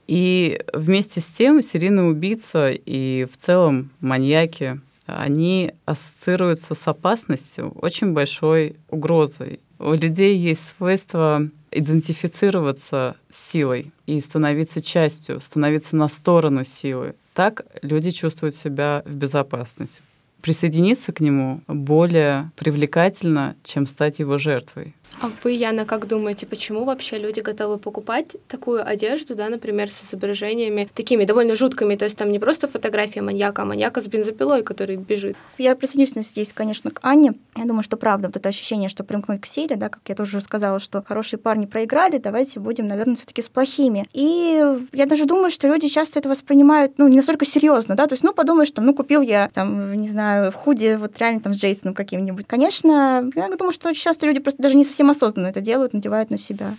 И 0.07 0.61
вместе 0.71 1.19
с 1.19 1.29
тем 1.29 1.61
серийный 1.61 2.09
убийца 2.09 2.71
и 2.71 3.27
в 3.29 3.35
целом 3.35 3.89
маньяки 3.99 4.79
они 5.07 5.73
ассоциируются 5.83 6.73
с 6.73 6.87
опасностью, 6.87 7.71
очень 7.71 8.13
большой 8.13 8.77
угрозой. 8.89 9.59
У 9.77 9.91
людей 9.91 10.37
есть 10.37 10.69
свойство 10.77 11.45
идентифицироваться 11.69 13.17
с 13.27 13.37
силой 13.51 13.91
и 14.05 14.21
становиться 14.21 14.79
частью, 14.79 15.41
становиться 15.41 15.97
на 15.97 16.07
сторону 16.07 16.63
силы. 16.63 17.13
Так 17.33 17.65
люди 17.81 18.11
чувствуют 18.11 18.55
себя 18.55 19.03
в 19.05 19.15
безопасности. 19.15 20.01
Присоединиться 20.41 21.11
к 21.11 21.21
нему 21.21 21.61
более 21.67 22.51
привлекательно, 22.55 23.55
чем 23.63 23.87
стать 23.87 24.19
его 24.19 24.37
жертвой. 24.37 24.95
А 25.21 25.31
вы, 25.43 25.51
Яна, 25.51 25.85
как 25.85 26.07
думаете, 26.07 26.45
почему 26.45 26.83
вообще 26.83 27.17
люди 27.17 27.39
готовы 27.39 27.77
покупать 27.77 28.35
такую 28.47 28.85
одежду, 28.85 29.35
да, 29.35 29.49
например, 29.49 29.89
с 29.89 30.03
изображениями 30.03 30.89
такими 30.93 31.23
довольно 31.23 31.55
жуткими, 31.55 31.95
то 31.95 32.05
есть 32.05 32.17
там 32.17 32.31
не 32.31 32.39
просто 32.39 32.67
фотография 32.67 33.21
маньяка, 33.21 33.61
а 33.61 33.65
маньяка 33.65 34.01
с 34.01 34.07
бензопилой, 34.07 34.63
который 34.63 34.97
бежит? 34.97 35.37
Я 35.57 35.75
присоединюсь 35.75 36.27
здесь, 36.27 36.51
конечно, 36.53 36.91
к 36.91 36.99
Анне. 37.01 37.33
Я 37.55 37.63
думаю, 37.63 37.83
что 37.83 37.95
правда, 37.97 38.27
вот 38.27 38.35
это 38.35 38.49
ощущение, 38.49 38.89
что 38.89 39.03
примкнуть 39.03 39.41
к 39.41 39.45
силе, 39.45 39.77
да, 39.77 39.89
как 39.89 40.01
я 40.07 40.15
тоже 40.15 40.37
уже 40.37 40.45
сказала, 40.45 40.79
что 40.79 41.01
хорошие 41.01 41.39
парни 41.39 41.65
проиграли, 41.65 42.17
давайте 42.17 42.59
будем, 42.59 42.87
наверное, 42.87 43.15
все 43.15 43.25
таки 43.25 43.41
с 43.41 43.47
плохими. 43.47 44.05
И 44.13 44.61
я 44.91 45.05
даже 45.05 45.25
думаю, 45.25 45.49
что 45.49 45.67
люди 45.67 45.87
часто 45.87 46.19
это 46.19 46.27
воспринимают, 46.27 46.97
ну, 46.97 47.07
не 47.07 47.17
настолько 47.17 47.45
серьезно, 47.45 47.95
да, 47.95 48.07
то 48.07 48.13
есть, 48.13 48.23
ну, 48.23 48.33
подумаешь, 48.33 48.71
там, 48.71 48.85
ну, 48.85 48.93
купил 48.93 49.21
я, 49.21 49.49
там, 49.53 49.93
не 49.93 50.09
знаю, 50.09 50.51
в 50.51 50.55
худи 50.55 50.97
вот 50.99 51.17
реально 51.19 51.39
там 51.39 51.53
с 51.53 51.57
Джейсоном 51.57 51.93
каким-нибудь. 51.93 52.45
Конечно, 52.47 53.29
я 53.35 53.49
думаю, 53.55 53.71
что 53.71 53.93
часто 53.93 54.25
люди 54.25 54.39
просто 54.39 54.61
даже 54.61 54.75
не 54.75 54.83
совсем 55.05 55.09
осознанно 55.09 55.47
это 55.47 55.61
делают, 55.61 55.93
надевают 55.93 56.31
на 56.31 56.37
себя. 56.37 56.73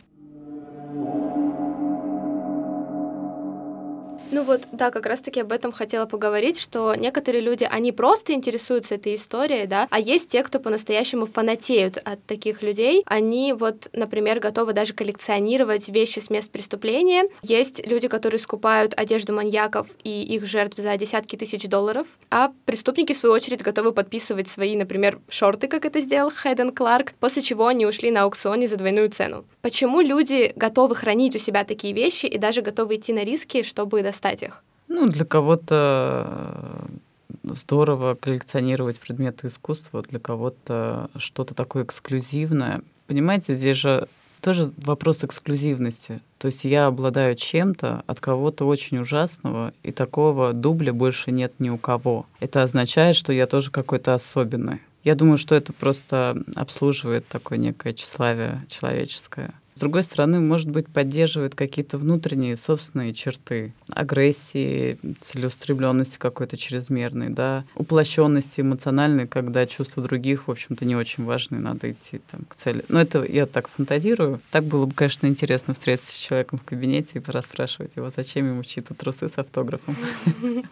Ну 4.36 4.42
вот, 4.42 4.64
да, 4.70 4.90
как 4.90 5.06
раз-таки 5.06 5.40
об 5.40 5.50
этом 5.50 5.72
хотела 5.72 6.04
поговорить, 6.04 6.60
что 6.60 6.94
некоторые 6.94 7.40
люди, 7.40 7.64
они 7.64 7.90
просто 7.90 8.34
интересуются 8.34 8.96
этой 8.96 9.14
историей, 9.14 9.66
да, 9.66 9.88
а 9.88 9.98
есть 9.98 10.28
те, 10.28 10.42
кто 10.42 10.60
по-настоящему 10.60 11.24
фанатеют 11.24 11.96
от 11.96 12.22
таких 12.26 12.60
людей. 12.60 13.02
Они 13.06 13.54
вот, 13.54 13.88
например, 13.94 14.38
готовы 14.38 14.74
даже 14.74 14.92
коллекционировать 14.92 15.88
вещи 15.88 16.18
с 16.18 16.28
мест 16.28 16.50
преступления. 16.50 17.30
Есть 17.40 17.86
люди, 17.86 18.08
которые 18.08 18.38
скупают 18.38 18.92
одежду 18.94 19.32
маньяков 19.32 19.86
и 20.04 20.22
их 20.24 20.44
жертв 20.44 20.76
за 20.76 20.94
десятки 20.98 21.36
тысяч 21.36 21.66
долларов, 21.66 22.06
а 22.30 22.52
преступники, 22.66 23.14
в 23.14 23.16
свою 23.16 23.34
очередь, 23.34 23.62
готовы 23.62 23.92
подписывать 23.92 24.48
свои, 24.48 24.76
например, 24.76 25.18
шорты, 25.30 25.66
как 25.66 25.86
это 25.86 26.00
сделал 26.00 26.30
Хайден 26.30 26.74
Кларк, 26.74 27.14
после 27.20 27.40
чего 27.40 27.68
они 27.68 27.86
ушли 27.86 28.10
на 28.10 28.24
аукционе 28.24 28.68
за 28.68 28.76
двойную 28.76 29.08
цену. 29.08 29.46
Почему 29.62 30.02
люди 30.02 30.52
готовы 30.56 30.94
хранить 30.94 31.34
у 31.34 31.38
себя 31.38 31.64
такие 31.64 31.94
вещи 31.94 32.26
и 32.26 32.36
даже 32.36 32.60
готовы 32.60 32.96
идти 32.96 33.14
на 33.14 33.24
риски, 33.24 33.62
чтобы 33.62 34.02
достать 34.02 34.25
достать 34.26 34.42
их? 34.42 34.62
Ну, 34.88 35.08
для 35.08 35.24
кого-то 35.24 36.26
э, 36.28 37.52
здорово 37.52 38.14
коллекционировать 38.14 39.00
предметы 39.00 39.48
искусства, 39.48 40.02
для 40.02 40.20
кого-то 40.20 41.10
что-то 41.16 41.54
такое 41.54 41.84
эксклюзивное. 41.84 42.82
Понимаете, 43.06 43.54
здесь 43.54 43.76
же 43.76 44.08
тоже 44.40 44.68
вопрос 44.76 45.24
эксклюзивности. 45.24 46.20
То 46.38 46.46
есть 46.46 46.64
я 46.64 46.86
обладаю 46.86 47.34
чем-то 47.34 48.04
от 48.06 48.20
кого-то 48.20 48.64
очень 48.66 48.98
ужасного, 48.98 49.72
и 49.82 49.90
такого 49.90 50.52
дубля 50.52 50.92
больше 50.92 51.32
нет 51.32 51.54
ни 51.58 51.68
у 51.68 51.78
кого. 51.78 52.26
Это 52.38 52.62
означает, 52.62 53.16
что 53.16 53.32
я 53.32 53.46
тоже 53.46 53.70
какой-то 53.70 54.14
особенный. 54.14 54.80
Я 55.02 55.14
думаю, 55.14 55.38
что 55.38 55.54
это 55.54 55.72
просто 55.72 56.36
обслуживает 56.54 57.26
такое 57.28 57.58
некое 57.58 57.92
тщеславие 57.92 58.62
человеческое. 58.68 59.52
С 59.76 59.80
другой 59.80 60.04
стороны, 60.04 60.40
может 60.40 60.70
быть, 60.70 60.88
поддерживает 60.88 61.54
какие-то 61.54 61.98
внутренние 61.98 62.56
собственные 62.56 63.12
черты 63.12 63.74
агрессии, 63.90 64.98
целеустремленности 65.20 66.16
какой-то 66.16 66.56
чрезмерной, 66.56 67.28
да, 67.28 67.66
уплощенности 67.74 68.62
эмоциональной, 68.62 69.26
когда 69.26 69.66
чувства 69.66 70.02
других, 70.02 70.48
в 70.48 70.50
общем-то, 70.50 70.86
не 70.86 70.96
очень 70.96 71.24
важны, 71.24 71.58
надо 71.58 71.92
идти 71.92 72.22
там, 72.30 72.46
к 72.48 72.54
цели. 72.54 72.86
Но 72.88 72.98
это 72.98 73.22
я 73.22 73.44
так 73.44 73.68
фантазирую. 73.68 74.40
Так 74.50 74.64
было 74.64 74.86
бы, 74.86 74.94
конечно, 74.94 75.26
интересно 75.26 75.74
встретиться 75.74 76.10
с 76.10 76.18
человеком 76.18 76.58
в 76.58 76.64
кабинете 76.64 77.10
и 77.12 77.18
пораспрашивать 77.18 77.96
его, 77.96 78.08
зачем 78.08 78.48
ему 78.48 78.64
чьи-то 78.64 78.94
трусы 78.94 79.28
с 79.28 79.36
автографом. 79.36 79.94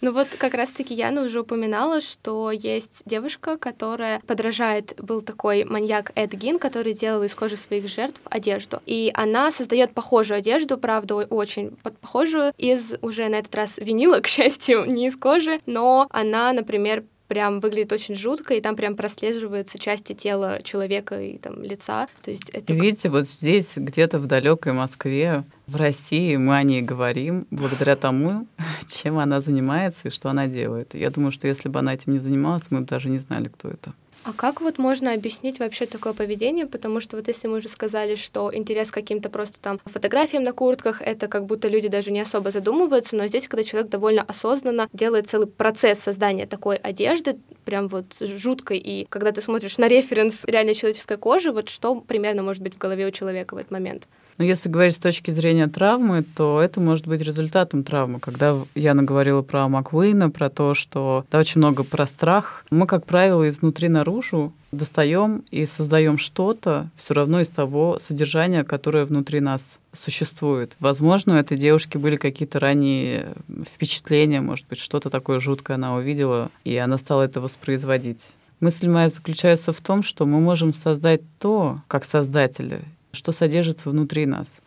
Ну 0.00 0.12
вот 0.12 0.28
как 0.38 0.54
раз-таки 0.54 0.94
Яна 0.94 1.24
уже 1.24 1.40
упоминала, 1.40 2.00
что 2.00 2.50
есть 2.50 3.02
девушка, 3.06 3.56
которая 3.56 4.20
подражает, 4.26 4.94
был 4.98 5.22
такой 5.22 5.64
маньяк 5.64 6.12
Эд 6.14 6.32
Гин, 6.34 6.58
который 6.58 6.92
делал 6.92 7.22
из 7.22 7.34
кожи 7.34 7.56
своих 7.56 7.88
жертв 7.88 8.20
одежду. 8.24 8.82
И 8.86 9.10
она 9.14 9.50
создает 9.50 9.94
похожую 9.94 10.38
одежду, 10.38 10.76
правда, 10.76 11.16
очень 11.16 11.76
похожую, 12.00 12.52
из 12.58 12.94
уже 13.00 13.28
на 13.28 13.36
этот 13.36 13.54
раз 13.54 13.78
винила, 13.78 14.20
к 14.20 14.28
счастью, 14.28 14.84
не 14.84 15.06
из 15.06 15.16
кожи, 15.16 15.60
но 15.66 16.06
она, 16.10 16.52
например, 16.52 17.04
прям 17.28 17.60
выглядит 17.60 17.92
очень 17.92 18.14
жутко, 18.14 18.54
и 18.54 18.60
там 18.60 18.76
прям 18.76 18.96
прослеживаются 18.96 19.78
части 19.78 20.12
тела 20.12 20.60
человека 20.62 21.20
и 21.20 21.38
там 21.38 21.62
лица. 21.62 22.08
То 22.22 22.30
есть 22.30 22.50
это... 22.50 22.72
Видите, 22.72 23.08
вот 23.08 23.26
здесь, 23.26 23.72
где-то 23.76 24.18
в 24.18 24.26
далекой 24.26 24.72
Москве, 24.72 25.44
в 25.66 25.76
России 25.76 26.36
мы 26.36 26.56
о 26.56 26.62
ней 26.62 26.82
говорим 26.82 27.46
благодаря 27.50 27.96
тому, 27.96 28.46
чем 28.86 29.18
она 29.18 29.40
занимается 29.40 30.08
и 30.08 30.10
что 30.10 30.30
она 30.30 30.46
делает. 30.46 30.94
Я 30.94 31.10
думаю, 31.10 31.30
что 31.30 31.48
если 31.48 31.68
бы 31.68 31.78
она 31.78 31.94
этим 31.94 32.12
не 32.12 32.18
занималась, 32.18 32.70
мы 32.70 32.80
бы 32.80 32.86
даже 32.86 33.08
не 33.08 33.18
знали, 33.18 33.48
кто 33.48 33.68
это. 33.68 33.92
А 34.24 34.32
как 34.32 34.62
вот 34.62 34.78
можно 34.78 35.12
объяснить 35.12 35.58
вообще 35.58 35.84
такое 35.84 36.14
поведение? 36.14 36.66
Потому 36.66 37.00
что 37.00 37.16
вот 37.16 37.28
если 37.28 37.46
мы 37.46 37.58
уже 37.58 37.68
сказали, 37.68 38.14
что 38.14 38.54
интерес 38.54 38.90
к 38.90 38.94
каким-то 38.94 39.28
просто 39.28 39.60
там 39.60 39.78
фотографиям 39.84 40.44
на 40.44 40.52
куртках, 40.52 41.02
это 41.02 41.28
как 41.28 41.44
будто 41.44 41.68
люди 41.68 41.88
даже 41.88 42.10
не 42.10 42.20
особо 42.20 42.50
задумываются, 42.50 43.16
но 43.16 43.26
здесь, 43.26 43.48
когда 43.48 43.62
человек 43.62 43.90
довольно 43.90 44.22
осознанно 44.22 44.88
делает 44.94 45.28
целый 45.28 45.46
процесс 45.46 45.98
создания 45.98 46.46
такой 46.46 46.76
одежды, 46.76 47.36
прям 47.66 47.88
вот 47.88 48.06
жуткой, 48.18 48.78
и 48.78 49.06
когда 49.10 49.30
ты 49.30 49.42
смотришь 49.42 49.76
на 49.76 49.88
референс 49.88 50.46
реальной 50.46 50.74
человеческой 50.74 51.18
кожи, 51.18 51.52
вот 51.52 51.68
что 51.68 52.00
примерно 52.00 52.42
может 52.42 52.62
быть 52.62 52.76
в 52.76 52.78
голове 52.78 53.06
у 53.06 53.10
человека 53.10 53.54
в 53.54 53.58
этот 53.58 53.72
момент? 53.72 54.08
Но 54.38 54.44
если 54.44 54.68
говорить 54.68 54.96
с 54.96 55.00
точки 55.00 55.30
зрения 55.30 55.68
травмы, 55.68 56.24
то 56.36 56.60
это 56.60 56.80
может 56.80 57.06
быть 57.06 57.20
результатом 57.20 57.84
травмы. 57.84 58.20
Когда 58.20 58.56
я 58.74 58.94
наговорила 58.94 59.42
про 59.42 59.68
Маквейна, 59.68 60.30
про 60.30 60.50
то, 60.50 60.74
что 60.74 61.24
да, 61.30 61.38
очень 61.38 61.60
много 61.60 61.84
про 61.84 62.06
страх, 62.06 62.64
мы, 62.70 62.86
как 62.86 63.06
правило, 63.06 63.48
изнутри 63.48 63.88
наружу 63.88 64.52
достаем 64.72 65.44
и 65.52 65.66
создаем 65.66 66.18
что-то 66.18 66.90
все 66.96 67.14
равно 67.14 67.40
из 67.40 67.48
того 67.48 67.98
содержания, 68.00 68.64
которое 68.64 69.04
внутри 69.04 69.38
нас 69.38 69.78
существует. 69.92 70.74
Возможно, 70.80 71.34
у 71.34 71.38
этой 71.38 71.56
девушки 71.56 71.96
были 71.96 72.16
какие-то 72.16 72.58
ранние 72.58 73.34
впечатления, 73.72 74.40
может 74.40 74.66
быть, 74.66 74.78
что-то 74.78 75.10
такое 75.10 75.38
жуткое 75.38 75.76
она 75.76 75.94
увидела, 75.94 76.50
и 76.64 76.76
она 76.76 76.98
стала 76.98 77.22
это 77.22 77.40
воспроизводить. 77.40 78.32
Мысль 78.60 78.88
моя 78.88 79.08
заключается 79.08 79.72
в 79.72 79.80
том, 79.80 80.02
что 80.02 80.26
мы 80.26 80.40
можем 80.40 80.72
создать 80.72 81.20
то, 81.38 81.82
как 81.86 82.04
создатели, 82.04 82.80
что 83.14 83.32
содержится 83.32 83.90
внутри 83.90 84.26
нас. 84.26 84.60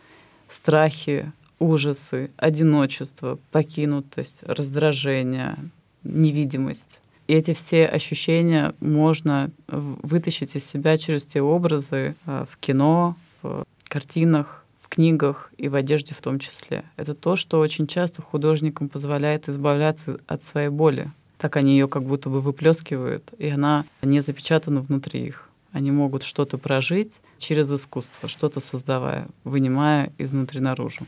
Страхи, 0.49 1.31
ужасы, 1.59 2.31
одиночество, 2.37 3.39
покинутость, 3.51 4.43
раздражение, 4.43 5.57
невидимость. 6.03 7.01
И 7.27 7.33
эти 7.33 7.53
все 7.53 7.85
ощущения 7.85 8.73
можно 8.79 9.51
вытащить 9.67 10.55
из 10.55 10.65
себя 10.65 10.97
через 10.97 11.25
те 11.25 11.41
образы 11.41 12.15
а, 12.25 12.45
в 12.49 12.57
кино, 12.57 13.17
в 13.41 13.65
картинах, 13.89 14.63
в 14.79 14.87
книгах 14.87 15.51
и 15.57 15.67
в 15.67 15.75
одежде 15.75 16.13
в 16.13 16.21
том 16.21 16.39
числе. 16.39 16.85
Это 16.95 17.13
то, 17.13 17.35
что 17.35 17.59
очень 17.59 17.87
часто 17.87 18.21
художникам 18.21 18.87
позволяет 18.87 19.49
избавляться 19.49 20.19
от 20.27 20.43
своей 20.43 20.69
боли. 20.69 21.11
Так 21.37 21.57
они 21.57 21.73
ее 21.73 21.87
как 21.87 22.03
будто 22.03 22.29
бы 22.29 22.39
выплескивают, 22.39 23.29
и 23.37 23.49
она 23.49 23.85
не 24.01 24.21
запечатана 24.21 24.81
внутри 24.81 25.25
их. 25.27 25.46
Они 25.71 25.91
могут 25.91 26.23
что-то 26.23 26.57
прожить 26.57 27.19
через 27.37 27.71
искусство, 27.71 28.29
что-то 28.29 28.59
создавая, 28.59 29.27
вынимая 29.43 30.11
изнутри 30.17 30.59
наружу. 30.59 31.05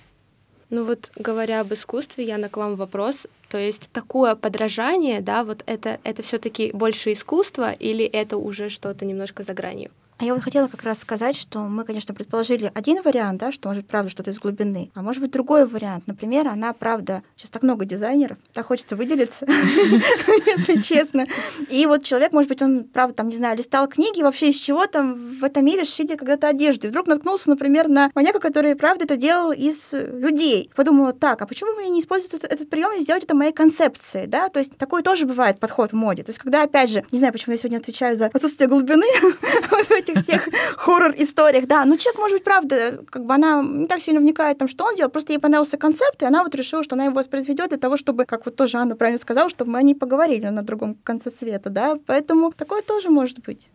Ну 0.69 0.83
вот 0.85 1.11
говоря 1.15 1.61
об 1.61 1.73
искусстве, 1.73 2.25
я 2.25 2.37
на 2.37 2.49
к 2.49 2.57
вам 2.57 2.75
вопрос. 2.75 3.25
То 3.49 3.57
есть 3.57 3.89
такое 3.91 4.35
подражание, 4.35 5.21
да, 5.21 5.43
вот 5.43 5.63
это, 5.65 5.99
это 6.03 6.21
все-таки 6.21 6.71
больше 6.73 7.13
искусство 7.13 7.71
или 7.71 8.05
это 8.05 8.37
уже 8.37 8.69
что-то 8.69 9.05
немножко 9.05 9.43
за 9.43 9.53
гранью? 9.53 9.89
А 10.21 10.25
я 10.25 10.33
вот 10.33 10.43
хотела 10.43 10.67
как 10.67 10.83
раз 10.83 10.99
сказать, 10.99 11.38
что 11.38 11.59
мы, 11.59 11.85
конечно, 11.85 12.13
предположили 12.13 12.69
один 12.75 13.01
вариант, 13.01 13.39
да, 13.39 13.53
что 13.53 13.69
может 13.69 13.83
быть 13.83 13.89
правда 13.89 14.09
что-то 14.09 14.31
из 14.31 14.39
глубины, 14.39 14.91
а 14.93 15.01
может 15.01 15.21
быть 15.21 15.31
другой 15.31 15.65
вариант. 15.65 16.07
Например, 16.07 16.45
она 16.49 16.73
правда, 16.73 17.23
сейчас 17.38 17.51
так 17.51 17.63
много 17.63 17.85
дизайнеров, 17.85 18.38
так 18.51 18.65
хочется 18.65 18.97
выделиться, 18.97 19.45
если 20.45 20.81
честно. 20.81 21.25
И 21.69 21.85
вот 21.85 22.03
человек, 22.03 22.33
может 22.33 22.49
быть, 22.49 22.61
он, 22.61 22.83
правда, 22.83 23.15
там, 23.15 23.29
не 23.29 23.38
знаю, 23.38 23.57
листал 23.57 23.88
книги, 23.88 24.21
вообще 24.21 24.49
из 24.49 24.57
чего 24.57 24.88
там 24.88 25.13
в 25.13 25.41
этом 25.41 25.63
мире 25.63 25.85
шили 25.85 26.17
когда-то 26.17 26.49
одежду. 26.49 26.88
И 26.88 26.89
вдруг 26.89 27.07
наткнулся, 27.07 27.49
например, 27.49 27.88
на 27.88 28.11
маньяка, 28.13 28.41
который, 28.41 28.75
правда, 28.75 29.05
это 29.05 29.15
делал 29.15 29.53
из 29.53 29.93
людей. 29.93 30.69
Подумала, 30.75 31.13
так, 31.13 31.41
а 31.41 31.47
почему 31.47 31.73
бы 31.75 31.83
мне 31.83 31.91
не 31.91 32.01
использовать 32.01 32.43
этот, 32.43 32.69
прием 32.69 32.91
и 32.97 32.99
сделать 32.99 33.23
это 33.23 33.35
моей 33.35 33.53
концепцией, 33.53 34.27
да? 34.27 34.49
То 34.49 34.59
есть 34.59 34.75
такой 34.75 35.01
тоже 35.01 35.25
бывает 35.25 35.61
подход 35.61 35.91
в 35.91 35.95
моде. 35.95 36.23
То 36.23 36.31
есть 36.31 36.39
когда, 36.39 36.63
опять 36.63 36.89
же, 36.89 37.05
не 37.13 37.19
знаю, 37.19 37.31
почему 37.31 37.53
я 37.53 37.57
сегодня 37.57 37.77
отвечаю 37.77 38.17
за 38.17 38.25
отсутствие 38.25 38.67
глубины 38.67 39.05
этих 40.09 40.23
всех 40.23 40.49
хоррор-историях, 40.77 41.67
да. 41.67 41.85
Ну, 41.85 41.97
человек, 41.97 42.19
может 42.19 42.35
быть, 42.37 42.43
правда, 42.43 42.99
как 43.09 43.25
бы 43.25 43.33
она 43.33 43.63
не 43.63 43.87
так 43.87 43.99
сильно 43.99 44.19
вникает 44.19 44.57
в 44.57 44.59
том, 44.59 44.67
что 44.67 44.85
он 44.85 44.95
делал, 44.95 45.11
просто 45.11 45.33
ей 45.33 45.39
понравился 45.39 45.77
концепт, 45.77 46.21
и 46.21 46.25
она 46.25 46.43
вот 46.43 46.53
решила, 46.55 46.83
что 46.83 46.95
она 46.95 47.05
его 47.05 47.15
воспроизведет 47.15 47.69
для 47.69 47.77
того, 47.77 47.97
чтобы, 47.97 48.25
как 48.25 48.45
вот 48.45 48.55
тоже 48.55 48.77
Анна 48.77 48.95
правильно 48.95 49.19
сказала, 49.19 49.49
чтобы 49.49 49.71
мы 49.71 49.79
о 49.79 49.81
ней 49.81 49.95
поговорили 49.95 50.47
на 50.47 50.61
другом 50.61 50.95
конце 51.03 51.29
света, 51.29 51.69
да. 51.69 51.97
Поэтому 52.05 52.51
такое 52.51 52.81
тоже 52.81 53.09
может 53.09 53.39
быть. 53.39 53.69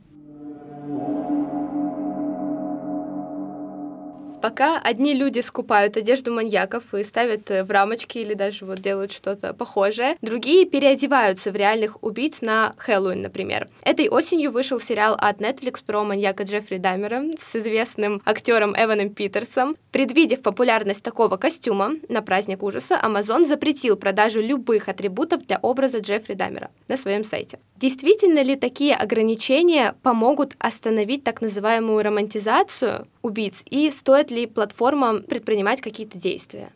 Пока 4.44 4.78
одни 4.78 5.14
люди 5.14 5.40
скупают 5.40 5.96
одежду 5.96 6.30
маньяков 6.30 6.92
и 6.92 7.02
ставят 7.02 7.50
э, 7.50 7.64
в 7.64 7.70
рамочки 7.70 8.18
или 8.18 8.34
даже 8.34 8.66
вот 8.66 8.78
делают 8.78 9.10
что-то 9.10 9.54
похожее, 9.54 10.18
другие 10.20 10.66
переодеваются 10.66 11.50
в 11.50 11.56
реальных 11.56 12.02
убийц 12.02 12.42
на 12.42 12.74
Хэллоуин, 12.76 13.22
например. 13.22 13.68
Этой 13.80 14.10
осенью 14.10 14.50
вышел 14.50 14.78
сериал 14.78 15.16
от 15.18 15.40
Netflix 15.40 15.82
про 15.82 16.04
маньяка 16.04 16.42
Джеффри 16.42 16.76
Даммера 16.76 17.22
с 17.40 17.56
известным 17.56 18.20
актером 18.26 18.76
Эваном 18.76 19.14
Питерсом. 19.14 19.76
Предвидев 19.92 20.42
популярность 20.42 21.02
такого 21.02 21.38
костюма 21.38 21.92
на 22.10 22.20
праздник 22.20 22.62
ужаса, 22.62 23.00
Amazon 23.02 23.46
запретил 23.46 23.96
продажу 23.96 24.42
любых 24.42 24.90
атрибутов 24.90 25.46
для 25.46 25.58
образа 25.62 26.00
Джеффри 26.00 26.34
Даммера 26.34 26.70
на 26.86 26.98
своем 26.98 27.24
сайте. 27.24 27.60
Действительно 27.84 28.42
ли 28.42 28.56
такие 28.56 28.96
ограничения 28.96 29.94
помогут 30.02 30.56
остановить 30.58 31.22
так 31.22 31.42
называемую 31.42 32.02
романтизацию 32.02 33.06
убийц 33.20 33.62
и 33.66 33.90
стоит 33.90 34.30
ли 34.30 34.46
платформам 34.46 35.22
предпринимать 35.22 35.82
какие-то 35.82 36.16
действия? 36.16 36.72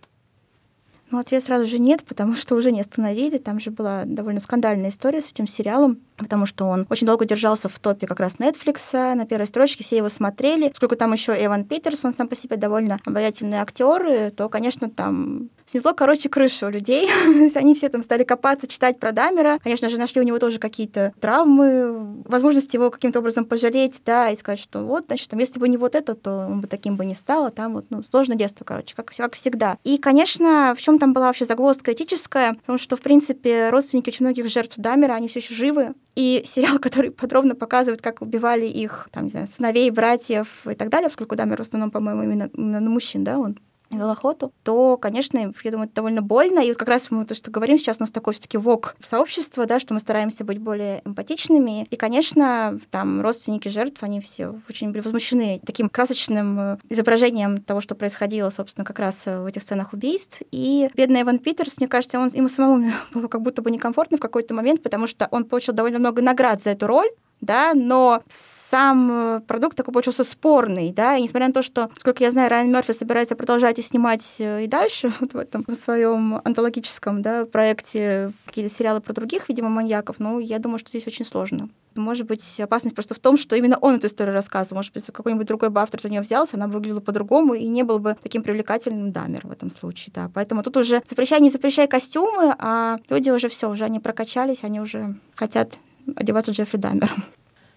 Ну, 1.10 1.18
ответ 1.18 1.42
сразу 1.42 1.64
же 1.64 1.78
нет, 1.78 2.04
потому 2.04 2.34
что 2.34 2.56
уже 2.56 2.70
не 2.72 2.82
остановили. 2.82 3.38
Там 3.38 3.58
же 3.58 3.70
была 3.70 4.02
довольно 4.04 4.38
скандальная 4.38 4.90
история 4.90 5.22
с 5.22 5.32
этим 5.32 5.46
сериалом 5.46 5.98
потому 6.18 6.46
что 6.46 6.66
он 6.66 6.86
очень 6.90 7.06
долго 7.06 7.24
держался 7.24 7.68
в 7.68 7.78
топе 7.78 8.06
как 8.06 8.20
раз 8.20 8.34
Netflix, 8.34 9.14
на 9.14 9.24
первой 9.26 9.46
строчке 9.46 9.84
все 9.84 9.96
его 9.98 10.08
смотрели. 10.08 10.72
Сколько 10.74 10.96
там 10.96 11.12
еще 11.12 11.32
Эван 11.32 11.64
Питерс, 11.64 12.04
он 12.04 12.14
сам 12.14 12.28
по 12.28 12.36
себе 12.36 12.56
довольно 12.56 12.98
обаятельный 13.04 13.58
актер, 13.58 14.30
то, 14.32 14.48
конечно, 14.48 14.90
там 14.90 15.50
снесло, 15.68 15.94
короче, 15.94 16.28
крышу 16.28 16.66
у 16.66 16.70
людей. 16.70 17.08
Они 17.54 17.74
все 17.74 17.88
там 17.88 18.02
стали 18.02 18.24
копаться, 18.24 18.66
читать 18.66 18.98
про 18.98 19.12
Дамера. 19.12 19.58
Конечно 19.62 19.88
же, 19.88 19.98
нашли 19.98 20.20
у 20.20 20.24
него 20.24 20.38
тоже 20.38 20.58
какие-то 20.58 21.12
травмы, 21.20 22.22
возможность 22.24 22.72
его 22.74 22.90
каким-то 22.90 23.20
образом 23.20 23.44
пожалеть, 23.44 24.02
да, 24.04 24.30
и 24.30 24.36
сказать, 24.36 24.58
что 24.58 24.80
вот, 24.80 25.06
значит, 25.06 25.28
там, 25.28 25.38
если 25.38 25.58
бы 25.58 25.68
не 25.68 25.76
вот 25.76 25.94
это, 25.94 26.14
то 26.14 26.46
он 26.50 26.60
бы 26.60 26.66
таким 26.66 26.96
бы 26.96 27.04
не 27.04 27.14
стал, 27.14 27.46
а 27.46 27.50
там 27.50 27.74
вот, 27.74 27.86
ну, 27.90 28.02
сложное 28.02 28.36
детство, 28.36 28.64
короче, 28.64 28.94
как, 28.96 29.12
как 29.14 29.34
всегда. 29.34 29.78
И, 29.84 29.98
конечно, 29.98 30.74
в 30.76 30.80
чем 30.80 30.98
там 30.98 31.12
была 31.12 31.26
вообще 31.26 31.44
загвоздка 31.44 31.92
этическая, 31.92 32.54
потому 32.54 32.78
что, 32.78 32.96
в 32.96 33.00
принципе, 33.00 33.70
родственники 33.70 34.08
очень 34.08 34.24
многих 34.24 34.48
жертв 34.48 34.74
Дамера, 34.76 35.14
они 35.14 35.28
все 35.28 35.40
еще 35.40 35.54
живы, 35.54 35.94
и 36.18 36.42
сериал, 36.44 36.80
который 36.80 37.12
подробно 37.12 37.54
показывает, 37.54 38.02
как 38.02 38.22
убивали 38.22 38.66
их, 38.66 39.08
там, 39.12 39.24
не 39.24 39.30
знаю, 39.30 39.46
сыновей, 39.46 39.88
братьев 39.90 40.66
и 40.66 40.74
так 40.74 40.88
далее, 40.88 41.08
поскольку 41.08 41.36
Дамер 41.36 41.58
в 41.58 41.60
основном, 41.60 41.92
по-моему, 41.92 42.24
именно, 42.24 42.50
именно 42.52 42.80
на 42.80 42.90
мужчин, 42.90 43.22
да, 43.22 43.38
он 43.38 43.56
вел 43.90 44.10
охоту, 44.10 44.52
то, 44.62 44.96
конечно, 44.96 45.38
я 45.38 45.70
думаю, 45.70 45.86
это 45.86 45.96
довольно 45.96 46.22
больно. 46.22 46.60
И 46.60 46.68
вот 46.68 46.76
как 46.76 46.88
раз 46.88 47.10
мы 47.10 47.24
то, 47.24 47.34
что 47.34 47.50
говорим 47.50 47.78
сейчас, 47.78 47.98
у 47.98 48.02
нас 48.02 48.10
такое 48.10 48.32
все-таки 48.32 48.58
вок 48.58 48.96
сообщество, 49.02 49.66
да, 49.66 49.80
что 49.80 49.94
мы 49.94 50.00
стараемся 50.00 50.44
быть 50.44 50.58
более 50.58 51.02
эмпатичными. 51.04 51.86
И, 51.90 51.96
конечно, 51.96 52.78
там 52.90 53.20
родственники 53.20 53.68
жертв, 53.68 54.02
они 54.02 54.20
все 54.20 54.60
очень 54.68 54.90
были 54.90 55.00
возмущены 55.00 55.60
таким 55.64 55.88
красочным 55.88 56.58
э, 56.58 56.78
изображением 56.88 57.62
того, 57.62 57.80
что 57.80 57.94
происходило, 57.94 58.50
собственно, 58.50 58.84
как 58.84 58.98
раз 58.98 59.26
в 59.26 59.46
этих 59.46 59.62
сценах 59.62 59.92
убийств. 59.92 60.42
И 60.50 60.88
бедный 60.94 61.22
Эван 61.22 61.38
Питерс, 61.38 61.78
мне 61.78 61.88
кажется, 61.88 62.18
он, 62.18 62.28
ему 62.28 62.48
самому 62.48 62.90
было 63.12 63.28
как 63.28 63.42
будто 63.42 63.62
бы 63.62 63.70
некомфортно 63.70 64.18
в 64.18 64.20
какой-то 64.20 64.54
момент, 64.54 64.82
потому 64.82 65.06
что 65.06 65.28
он 65.30 65.44
получил 65.44 65.74
довольно 65.74 65.98
много 65.98 66.22
наград 66.22 66.62
за 66.62 66.70
эту 66.70 66.86
роль, 66.86 67.08
да, 67.40 67.72
но 67.74 68.22
сам 68.28 69.42
продукт 69.46 69.76
такой 69.76 69.92
получился 69.92 70.24
спорный, 70.24 70.92
да, 70.92 71.16
и 71.16 71.22
несмотря 71.22 71.48
на 71.48 71.54
то, 71.54 71.62
что, 71.62 71.90
сколько 71.98 72.24
я 72.24 72.30
знаю, 72.30 72.50
Райан 72.50 72.70
Мерфи 72.70 72.92
собирается 72.92 73.36
продолжать 73.36 73.78
и 73.78 73.82
снимать 73.82 74.36
э, 74.38 74.64
и 74.64 74.66
дальше 74.66 75.12
вот 75.20 75.34
в 75.34 75.36
этом 75.36 75.64
в 75.66 75.74
своем 75.74 76.40
антологическом, 76.44 77.22
да, 77.22 77.46
проекте 77.46 78.32
какие-то 78.46 78.74
сериалы 78.74 79.00
про 79.00 79.12
других, 79.12 79.48
видимо, 79.48 79.68
маньяков, 79.68 80.16
ну, 80.18 80.38
я 80.38 80.58
думаю, 80.58 80.78
что 80.78 80.88
здесь 80.88 81.06
очень 81.06 81.24
сложно. 81.24 81.68
Может 81.94 82.26
быть, 82.26 82.60
опасность 82.60 82.94
просто 82.94 83.14
в 83.14 83.18
том, 83.18 83.36
что 83.36 83.56
именно 83.56 83.76
он 83.80 83.96
эту 83.96 84.06
историю 84.06 84.34
рассказывал. 84.34 84.76
Может 84.78 84.92
быть, 84.92 85.06
какой-нибудь 85.06 85.46
другой 85.46 85.70
бы 85.70 85.80
автор 85.80 86.00
за 86.00 86.08
нее 86.08 86.20
взялся, 86.20 86.56
она 86.56 86.68
выглядела 86.68 87.00
по-другому 87.00 87.54
и 87.54 87.66
не 87.66 87.82
был 87.82 87.98
бы 87.98 88.16
таким 88.22 88.42
привлекательным 88.42 89.10
Дамер 89.10 89.46
в 89.46 89.50
этом 89.50 89.70
случае, 89.70 90.12
да. 90.14 90.30
Поэтому 90.32 90.62
тут 90.62 90.76
уже 90.76 91.02
запрещай, 91.04 91.40
не 91.40 91.50
запрещай 91.50 91.88
костюмы, 91.88 92.54
а 92.58 92.98
люди 93.08 93.30
уже 93.30 93.48
все, 93.48 93.68
уже 93.68 93.84
они 93.84 93.98
прокачались, 93.98 94.62
они 94.62 94.80
уже 94.80 95.16
хотят 95.34 95.78
одеваться 96.16 96.52
Джеффри 96.52 96.78
Дамером. 96.78 97.24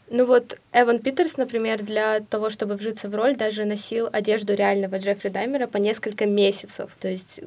Ну 0.10 0.26
вот 0.26 0.60
Эван 0.74 1.00
Питерс, 1.00 1.38
например, 1.38 1.82
для 1.84 2.20
того, 2.20 2.50
чтобы 2.50 2.76
вжиться 2.76 3.08
в 3.08 3.16
роль, 3.16 3.38
даже 3.38 3.64
носил 3.64 4.10
одежду 4.12 4.54
реального 4.54 4.98
Джеффри 4.98 5.30
Даймера 5.30 5.68
по 5.68 5.78
несколько 5.78 6.26
месяцев. 6.26 6.92
То 7.00 7.08
есть 7.08 7.40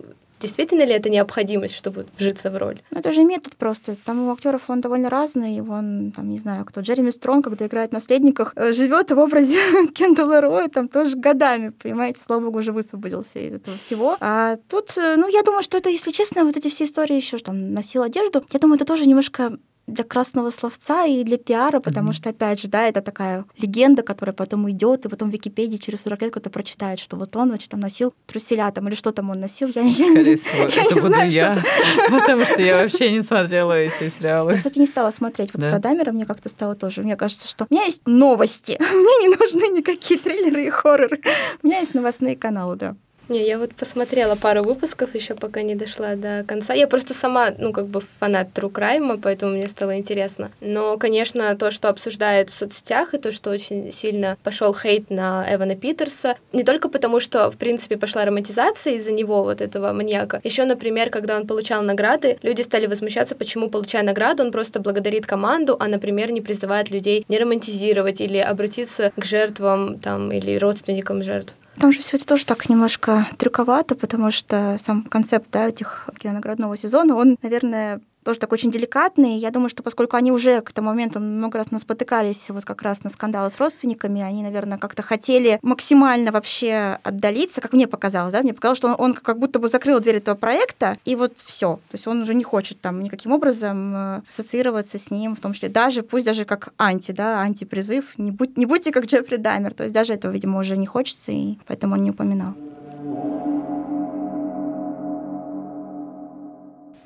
Действительно 0.44 0.82
ли 0.82 0.92
это 0.92 1.08
необходимость, 1.08 1.74
чтобы 1.74 2.06
вжиться 2.18 2.50
в 2.50 2.58
роль? 2.58 2.82
Ну, 2.90 2.98
это 2.98 3.12
же 3.12 3.24
метод 3.24 3.56
просто. 3.56 3.96
Там 3.96 4.28
у 4.28 4.32
актеров 4.32 4.68
он 4.68 4.82
довольно 4.82 5.08
разный. 5.08 5.62
Он, 5.62 6.12
там, 6.14 6.28
не 6.28 6.38
знаю, 6.38 6.66
кто, 6.66 6.82
Джереми 6.82 7.10
Стронг, 7.10 7.44
когда 7.44 7.66
играет 7.66 7.90
в 7.90 7.92
«Наследниках», 7.94 8.52
э, 8.56 8.74
живет 8.74 9.10
в 9.10 9.18
образе 9.18 9.58
Кендалла 9.94 10.42
Роя 10.42 10.68
там 10.68 10.88
тоже 10.88 11.16
годами, 11.16 11.70
понимаете? 11.70 12.20
Слава 12.22 12.44
богу, 12.44 12.58
уже 12.58 12.72
высвободился 12.72 13.38
из 13.38 13.54
этого 13.54 13.78
всего. 13.78 14.18
А 14.20 14.56
тут, 14.68 14.98
э, 14.98 15.16
ну, 15.16 15.28
я 15.28 15.42
думаю, 15.44 15.62
что 15.62 15.78
это, 15.78 15.88
если 15.88 16.10
честно, 16.10 16.44
вот 16.44 16.56
эти 16.58 16.68
все 16.68 16.84
истории 16.84 17.16
еще, 17.16 17.38
что 17.38 17.46
там 17.46 17.72
носил 17.72 18.02
одежду, 18.02 18.44
я 18.52 18.58
думаю, 18.60 18.76
это 18.76 18.84
тоже 18.84 19.06
немножко 19.06 19.56
для 19.86 20.04
красного 20.04 20.50
словца 20.50 21.04
и 21.04 21.24
для 21.24 21.36
пиара, 21.36 21.80
потому 21.80 22.10
mm-hmm. 22.10 22.14
что, 22.14 22.30
опять 22.30 22.60
же, 22.60 22.68
да, 22.68 22.86
это 22.88 23.02
такая 23.02 23.44
легенда, 23.58 24.02
которая 24.02 24.34
потом 24.34 24.70
идет, 24.70 25.04
и 25.04 25.08
потом 25.08 25.30
в 25.30 25.32
Википедии 25.32 25.76
через 25.76 26.02
40 26.02 26.22
лет 26.22 26.30
кто-то 26.30 26.50
прочитает, 26.50 27.00
что 27.00 27.16
вот 27.16 27.36
он, 27.36 27.48
значит, 27.48 27.70
там 27.70 27.80
носил 27.80 28.14
труселя 28.26 28.70
там, 28.70 28.88
или 28.88 28.94
что 28.94 29.12
там 29.12 29.30
он 29.30 29.40
носил. 29.40 29.68
Я, 29.68 29.82
Скорее 29.92 30.30
я, 30.30 30.36
всего, 30.36 30.68
я 30.68 30.82
это 30.82 30.94
буду 30.94 31.08
знаю, 31.08 31.30
я, 31.30 31.62
потому 32.10 32.42
что 32.42 32.62
я 32.62 32.82
вообще 32.82 33.12
не 33.12 33.22
смотрела 33.22 33.72
эти 33.72 34.10
сериалы. 34.10 34.52
Я, 34.52 34.58
кстати, 34.58 34.78
не 34.78 34.86
стала 34.86 35.10
смотреть. 35.10 35.52
Вот 35.52 35.60
да? 35.60 35.70
про 35.70 35.78
Дамера 35.78 36.12
мне 36.12 36.24
как-то 36.24 36.48
стало 36.48 36.74
тоже. 36.74 37.02
Мне 37.02 37.16
кажется, 37.16 37.46
что 37.46 37.66
у 37.68 37.74
меня 37.74 37.84
есть 37.84 38.02
новости. 38.06 38.78
Мне 38.80 39.28
не 39.28 39.28
нужны 39.28 39.76
никакие 39.76 40.18
трейлеры 40.18 40.66
и 40.66 40.70
хорроры. 40.70 41.20
У 41.62 41.66
меня 41.66 41.80
есть 41.80 41.94
новостные 41.94 42.36
каналы, 42.36 42.76
да. 42.76 42.96
Не, 43.28 43.46
я 43.46 43.58
вот 43.58 43.74
посмотрела 43.74 44.34
пару 44.34 44.62
выпусков, 44.62 45.14
еще 45.14 45.34
пока 45.34 45.62
не 45.62 45.74
дошла 45.74 46.14
до 46.14 46.44
конца. 46.46 46.74
Я 46.74 46.86
просто 46.86 47.14
сама, 47.14 47.52
ну, 47.56 47.72
как 47.72 47.86
бы 47.86 48.02
фанат 48.20 48.48
True 48.54 48.70
Crime, 48.70 49.18
поэтому 49.22 49.52
мне 49.52 49.66
стало 49.68 49.96
интересно. 49.96 50.50
Но, 50.60 50.98
конечно, 50.98 51.56
то, 51.56 51.70
что 51.70 51.88
обсуждают 51.88 52.50
в 52.50 52.54
соцсетях, 52.54 53.14
и 53.14 53.18
то, 53.18 53.32
что 53.32 53.50
очень 53.50 53.90
сильно 53.92 54.36
пошел 54.42 54.74
хейт 54.74 55.08
на 55.08 55.46
Эвана 55.48 55.74
Питерса, 55.74 56.36
не 56.52 56.64
только 56.64 56.90
потому, 56.90 57.18
что, 57.18 57.50
в 57.50 57.56
принципе, 57.56 57.96
пошла 57.96 58.26
романтизация 58.26 58.94
из-за 58.94 59.12
него, 59.12 59.42
вот 59.42 59.62
этого 59.62 59.94
маньяка. 59.94 60.42
Еще, 60.44 60.64
например, 60.66 61.08
когда 61.08 61.36
он 61.36 61.46
получал 61.46 61.82
награды, 61.82 62.38
люди 62.42 62.60
стали 62.60 62.86
возмущаться, 62.86 63.34
почему, 63.34 63.70
получая 63.70 64.02
награду, 64.02 64.42
он 64.42 64.52
просто 64.52 64.80
благодарит 64.80 65.26
команду, 65.26 65.76
а, 65.80 65.88
например, 65.88 66.30
не 66.30 66.42
призывает 66.42 66.90
людей 66.90 67.24
не 67.28 67.38
романтизировать 67.38 68.20
или 68.20 68.38
обратиться 68.38 69.12
к 69.16 69.24
жертвам 69.24 69.98
там, 69.98 70.30
или 70.30 70.58
родственникам 70.58 71.22
жертв. 71.22 71.54
Там 71.78 71.92
же 71.92 72.00
все 72.00 72.16
это 72.16 72.26
тоже 72.26 72.46
так 72.46 72.68
немножко 72.68 73.26
трюковато, 73.36 73.94
потому 73.94 74.30
что 74.30 74.76
сам 74.80 75.02
концепт 75.02 75.48
да, 75.50 75.68
этих 75.68 76.08
кинонаградного 76.18 76.76
сезона, 76.76 77.16
он, 77.16 77.36
наверное, 77.42 78.00
тоже 78.24 78.38
такой 78.38 78.56
очень 78.56 78.70
деликатный. 78.70 79.36
Я 79.38 79.50
думаю, 79.50 79.68
что 79.68 79.82
поскольку 79.82 80.16
они 80.16 80.32
уже 80.32 80.60
к 80.62 80.70
этому 80.70 80.88
моменту 80.88 81.20
много 81.20 81.58
раз 81.58 81.66
спотыкались 81.78 82.50
вот 82.50 82.64
как 82.64 82.82
раз 82.82 83.04
на 83.04 83.10
скандалы 83.10 83.50
с 83.50 83.58
родственниками, 83.58 84.22
они, 84.22 84.42
наверное, 84.42 84.78
как-то 84.78 85.02
хотели 85.02 85.58
максимально 85.62 86.32
вообще 86.32 86.98
отдалиться, 87.02 87.60
как 87.60 87.72
мне 87.72 87.86
показалось, 87.86 88.32
да, 88.32 88.42
мне 88.42 88.54
показалось, 88.54 88.78
что 88.78 88.88
он, 88.88 88.94
он 88.98 89.14
как 89.14 89.38
будто 89.38 89.58
бы 89.58 89.68
закрыл 89.68 90.00
дверь 90.00 90.16
этого 90.16 90.34
проекта, 90.36 90.98
и 91.04 91.16
вот 91.16 91.32
все. 91.36 91.76
То 91.90 91.94
есть 91.94 92.06
он 92.06 92.22
уже 92.22 92.34
не 92.34 92.44
хочет 92.44 92.80
там 92.80 93.00
никаким 93.00 93.32
образом 93.32 93.94
э, 93.94 94.22
ассоциироваться 94.28 94.98
с 94.98 95.10
ним, 95.10 95.36
в 95.36 95.40
том 95.40 95.52
числе 95.52 95.68
даже, 95.68 96.02
пусть 96.02 96.24
даже 96.24 96.44
как 96.44 96.72
анти, 96.78 97.12
да, 97.12 97.40
антипризыв, 97.40 98.18
не, 98.18 98.30
будь, 98.30 98.56
не 98.56 98.66
будьте 98.66 98.92
как 98.92 99.06
Джеффри 99.06 99.36
Даймер. 99.36 99.74
То 99.74 99.84
есть 99.84 99.94
даже 99.94 100.14
этого, 100.14 100.32
видимо, 100.32 100.60
уже 100.60 100.76
не 100.76 100.86
хочется, 100.86 101.32
и 101.32 101.58
поэтому 101.66 101.94
он 101.94 102.02
не 102.02 102.10
упоминал. 102.10 102.54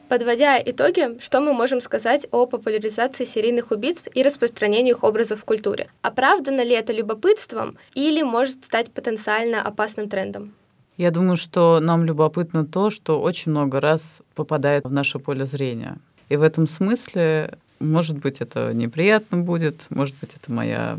Подводя 0.09 0.59
итоги, 0.59 1.21
что 1.21 1.43
мы 1.43 1.53
можем 1.53 1.83
сказать 1.83 2.27
о 2.31 2.47
популяризации 2.47 3.27
серийных 3.27 3.71
убийств 3.71 4.09
и 4.15 4.23
распространению 4.23 4.97
их 4.97 5.05
образов 5.05 5.41
в 5.41 5.45
культуре? 5.45 5.91
Оправдано 6.01 6.63
ли 6.63 6.73
это 6.73 6.95
любопытством 6.95 7.77
или 7.93 8.23
может 8.23 8.65
стать 8.65 8.91
потенциально 8.91 9.61
опасным 9.61 10.09
трендом? 10.09 10.55
Я 10.97 11.11
думаю, 11.11 11.37
что 11.37 11.79
нам 11.81 12.07
любопытно 12.07 12.65
то, 12.65 12.89
что 12.91 13.21
очень 13.21 13.53
много 13.53 13.81
раз 13.81 14.23
попадает 14.35 14.85
в 14.85 14.91
наше 14.91 15.19
поле 15.19 15.45
зрения. 15.45 15.99
И 16.31 16.37
в 16.37 16.43
этом 16.43 16.67
смысле 16.67 17.59
Может 17.81 18.19
быть, 18.19 18.41
это 18.41 18.73
неприятно 18.75 19.39
будет, 19.39 19.87
может 19.91 20.17
быть, 20.21 20.35
это 20.35 20.53
моя 20.53 20.99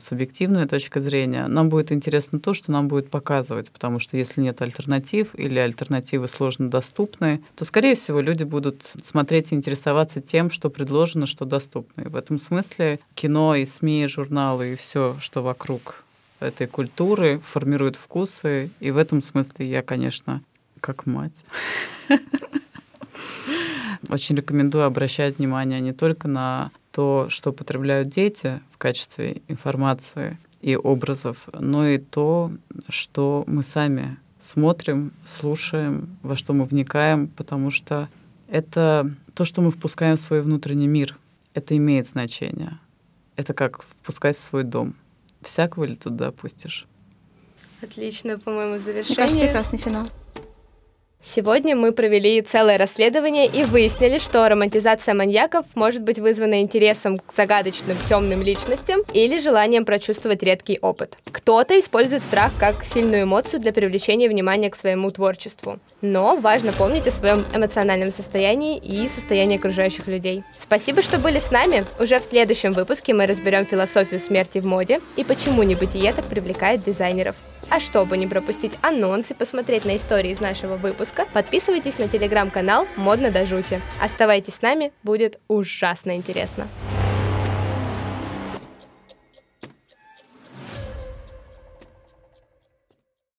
субъективная 0.00 0.66
точка 0.66 1.00
зрения. 1.00 1.46
Нам 1.46 1.68
будет 1.68 1.92
интересно 1.92 2.40
то, 2.40 2.52
что 2.52 2.72
нам 2.72 2.88
будет 2.88 3.10
показывать, 3.10 3.70
потому 3.70 4.00
что 4.00 4.16
если 4.16 4.40
нет 4.40 4.60
альтернатив 4.60 5.28
или 5.34 5.58
альтернативы 5.58 6.26
сложно 6.26 6.68
доступны, 6.68 7.42
то, 7.54 7.64
скорее 7.64 7.94
всего, 7.94 8.20
люди 8.20 8.42
будут 8.42 8.92
смотреть 9.02 9.52
и 9.52 9.54
интересоваться 9.54 10.20
тем, 10.20 10.50
что 10.50 10.68
предложено, 10.68 11.26
что 11.26 11.44
доступно. 11.44 12.02
И 12.02 12.08
в 12.08 12.16
этом 12.16 12.40
смысле 12.40 12.98
кино 13.14 13.54
и 13.54 13.64
СМИ, 13.64 14.04
и 14.04 14.08
журналы 14.08 14.72
и 14.72 14.76
все, 14.76 15.16
что 15.20 15.42
вокруг 15.42 16.02
этой 16.40 16.66
культуры 16.66 17.40
формирует 17.44 17.96
вкусы. 17.96 18.70
И 18.80 18.90
в 18.90 18.96
этом 18.96 19.22
смысле 19.22 19.68
я, 19.68 19.82
конечно, 19.82 20.42
как 20.80 21.06
мать. 21.06 21.44
Очень 24.08 24.36
рекомендую 24.36 24.84
обращать 24.84 25.38
внимание 25.38 25.80
не 25.80 25.92
только 25.92 26.28
на 26.28 26.70
то, 26.92 27.26
что 27.28 27.52
потребляют 27.52 28.08
дети 28.08 28.60
в 28.70 28.78
качестве 28.78 29.42
информации 29.48 30.38
и 30.60 30.76
образов, 30.76 31.48
но 31.52 31.86
и 31.86 31.98
то, 31.98 32.52
что 32.88 33.44
мы 33.46 33.62
сами 33.62 34.16
смотрим, 34.38 35.12
слушаем, 35.26 36.16
во 36.22 36.36
что 36.36 36.52
мы 36.52 36.64
вникаем, 36.64 37.28
потому 37.28 37.70
что 37.70 38.08
это 38.48 39.12
то, 39.34 39.44
что 39.44 39.60
мы 39.60 39.70
впускаем 39.70 40.16
в 40.16 40.20
свой 40.20 40.40
внутренний 40.40 40.88
мир. 40.88 41.16
Это 41.54 41.76
имеет 41.76 42.06
значение. 42.06 42.78
Это 43.34 43.54
как 43.54 43.82
впускать 43.82 44.36
в 44.36 44.40
свой 44.40 44.62
дом. 44.62 44.94
Всякого 45.42 45.84
ли 45.84 45.96
туда 45.96 46.32
пустишь? 46.32 46.86
Отлично, 47.82 48.38
по-моему, 48.38 48.78
завершение. 48.78 49.06
Мне 49.06 49.16
кажется, 49.16 49.38
прекрасный 49.40 49.78
финал. 49.78 50.08
Сегодня 51.22 51.74
мы 51.74 51.92
провели 51.92 52.40
целое 52.40 52.78
расследование 52.78 53.46
и 53.46 53.64
выяснили, 53.64 54.18
что 54.18 54.48
романтизация 54.48 55.12
маньяков 55.12 55.66
может 55.74 56.02
быть 56.02 56.18
вызвана 56.18 56.62
интересом 56.62 57.18
к 57.18 57.34
загадочным 57.34 57.96
темным 58.08 58.42
личностям 58.42 59.00
или 59.12 59.40
желанием 59.40 59.84
прочувствовать 59.84 60.42
редкий 60.42 60.78
опыт. 60.80 61.18
Кто-то 61.30 61.78
использует 61.78 62.22
страх 62.22 62.52
как 62.58 62.84
сильную 62.84 63.24
эмоцию 63.24 63.60
для 63.60 63.72
привлечения 63.72 64.28
внимания 64.28 64.70
к 64.70 64.76
своему 64.76 65.10
творчеству. 65.10 65.78
Но 66.00 66.36
важно 66.36 66.72
помнить 66.72 67.06
о 67.06 67.10
своем 67.10 67.44
эмоциональном 67.52 68.12
состоянии 68.12 68.78
и 68.78 69.08
состоянии 69.08 69.58
окружающих 69.58 70.06
людей. 70.06 70.44
Спасибо, 70.58 71.02
что 71.02 71.18
были 71.18 71.38
с 71.38 71.50
нами. 71.50 71.84
Уже 72.00 72.18
в 72.18 72.22
следующем 72.22 72.72
выпуске 72.72 73.14
мы 73.14 73.26
разберем 73.26 73.66
философию 73.66 74.20
смерти 74.20 74.58
в 74.58 74.66
моде 74.66 75.00
и 75.16 75.24
почему 75.24 75.62
небытие 75.64 76.12
так 76.12 76.24
привлекает 76.26 76.84
дизайнеров. 76.84 77.36
А 77.70 77.80
чтобы 77.80 78.16
не 78.16 78.26
пропустить 78.26 78.72
анонс 78.82 79.30
и 79.30 79.34
посмотреть 79.34 79.84
на 79.84 79.96
истории 79.96 80.30
из 80.30 80.40
нашего 80.40 80.76
выпуска, 80.76 81.26
подписывайтесь 81.32 81.98
на 81.98 82.08
телеграм-канал 82.08 82.86
«Модно 82.96 83.30
до 83.30 83.44
жути». 83.46 83.80
Оставайтесь 84.00 84.54
с 84.54 84.62
нами, 84.62 84.92
будет 85.02 85.40
ужасно 85.48 86.16
интересно. 86.16 86.68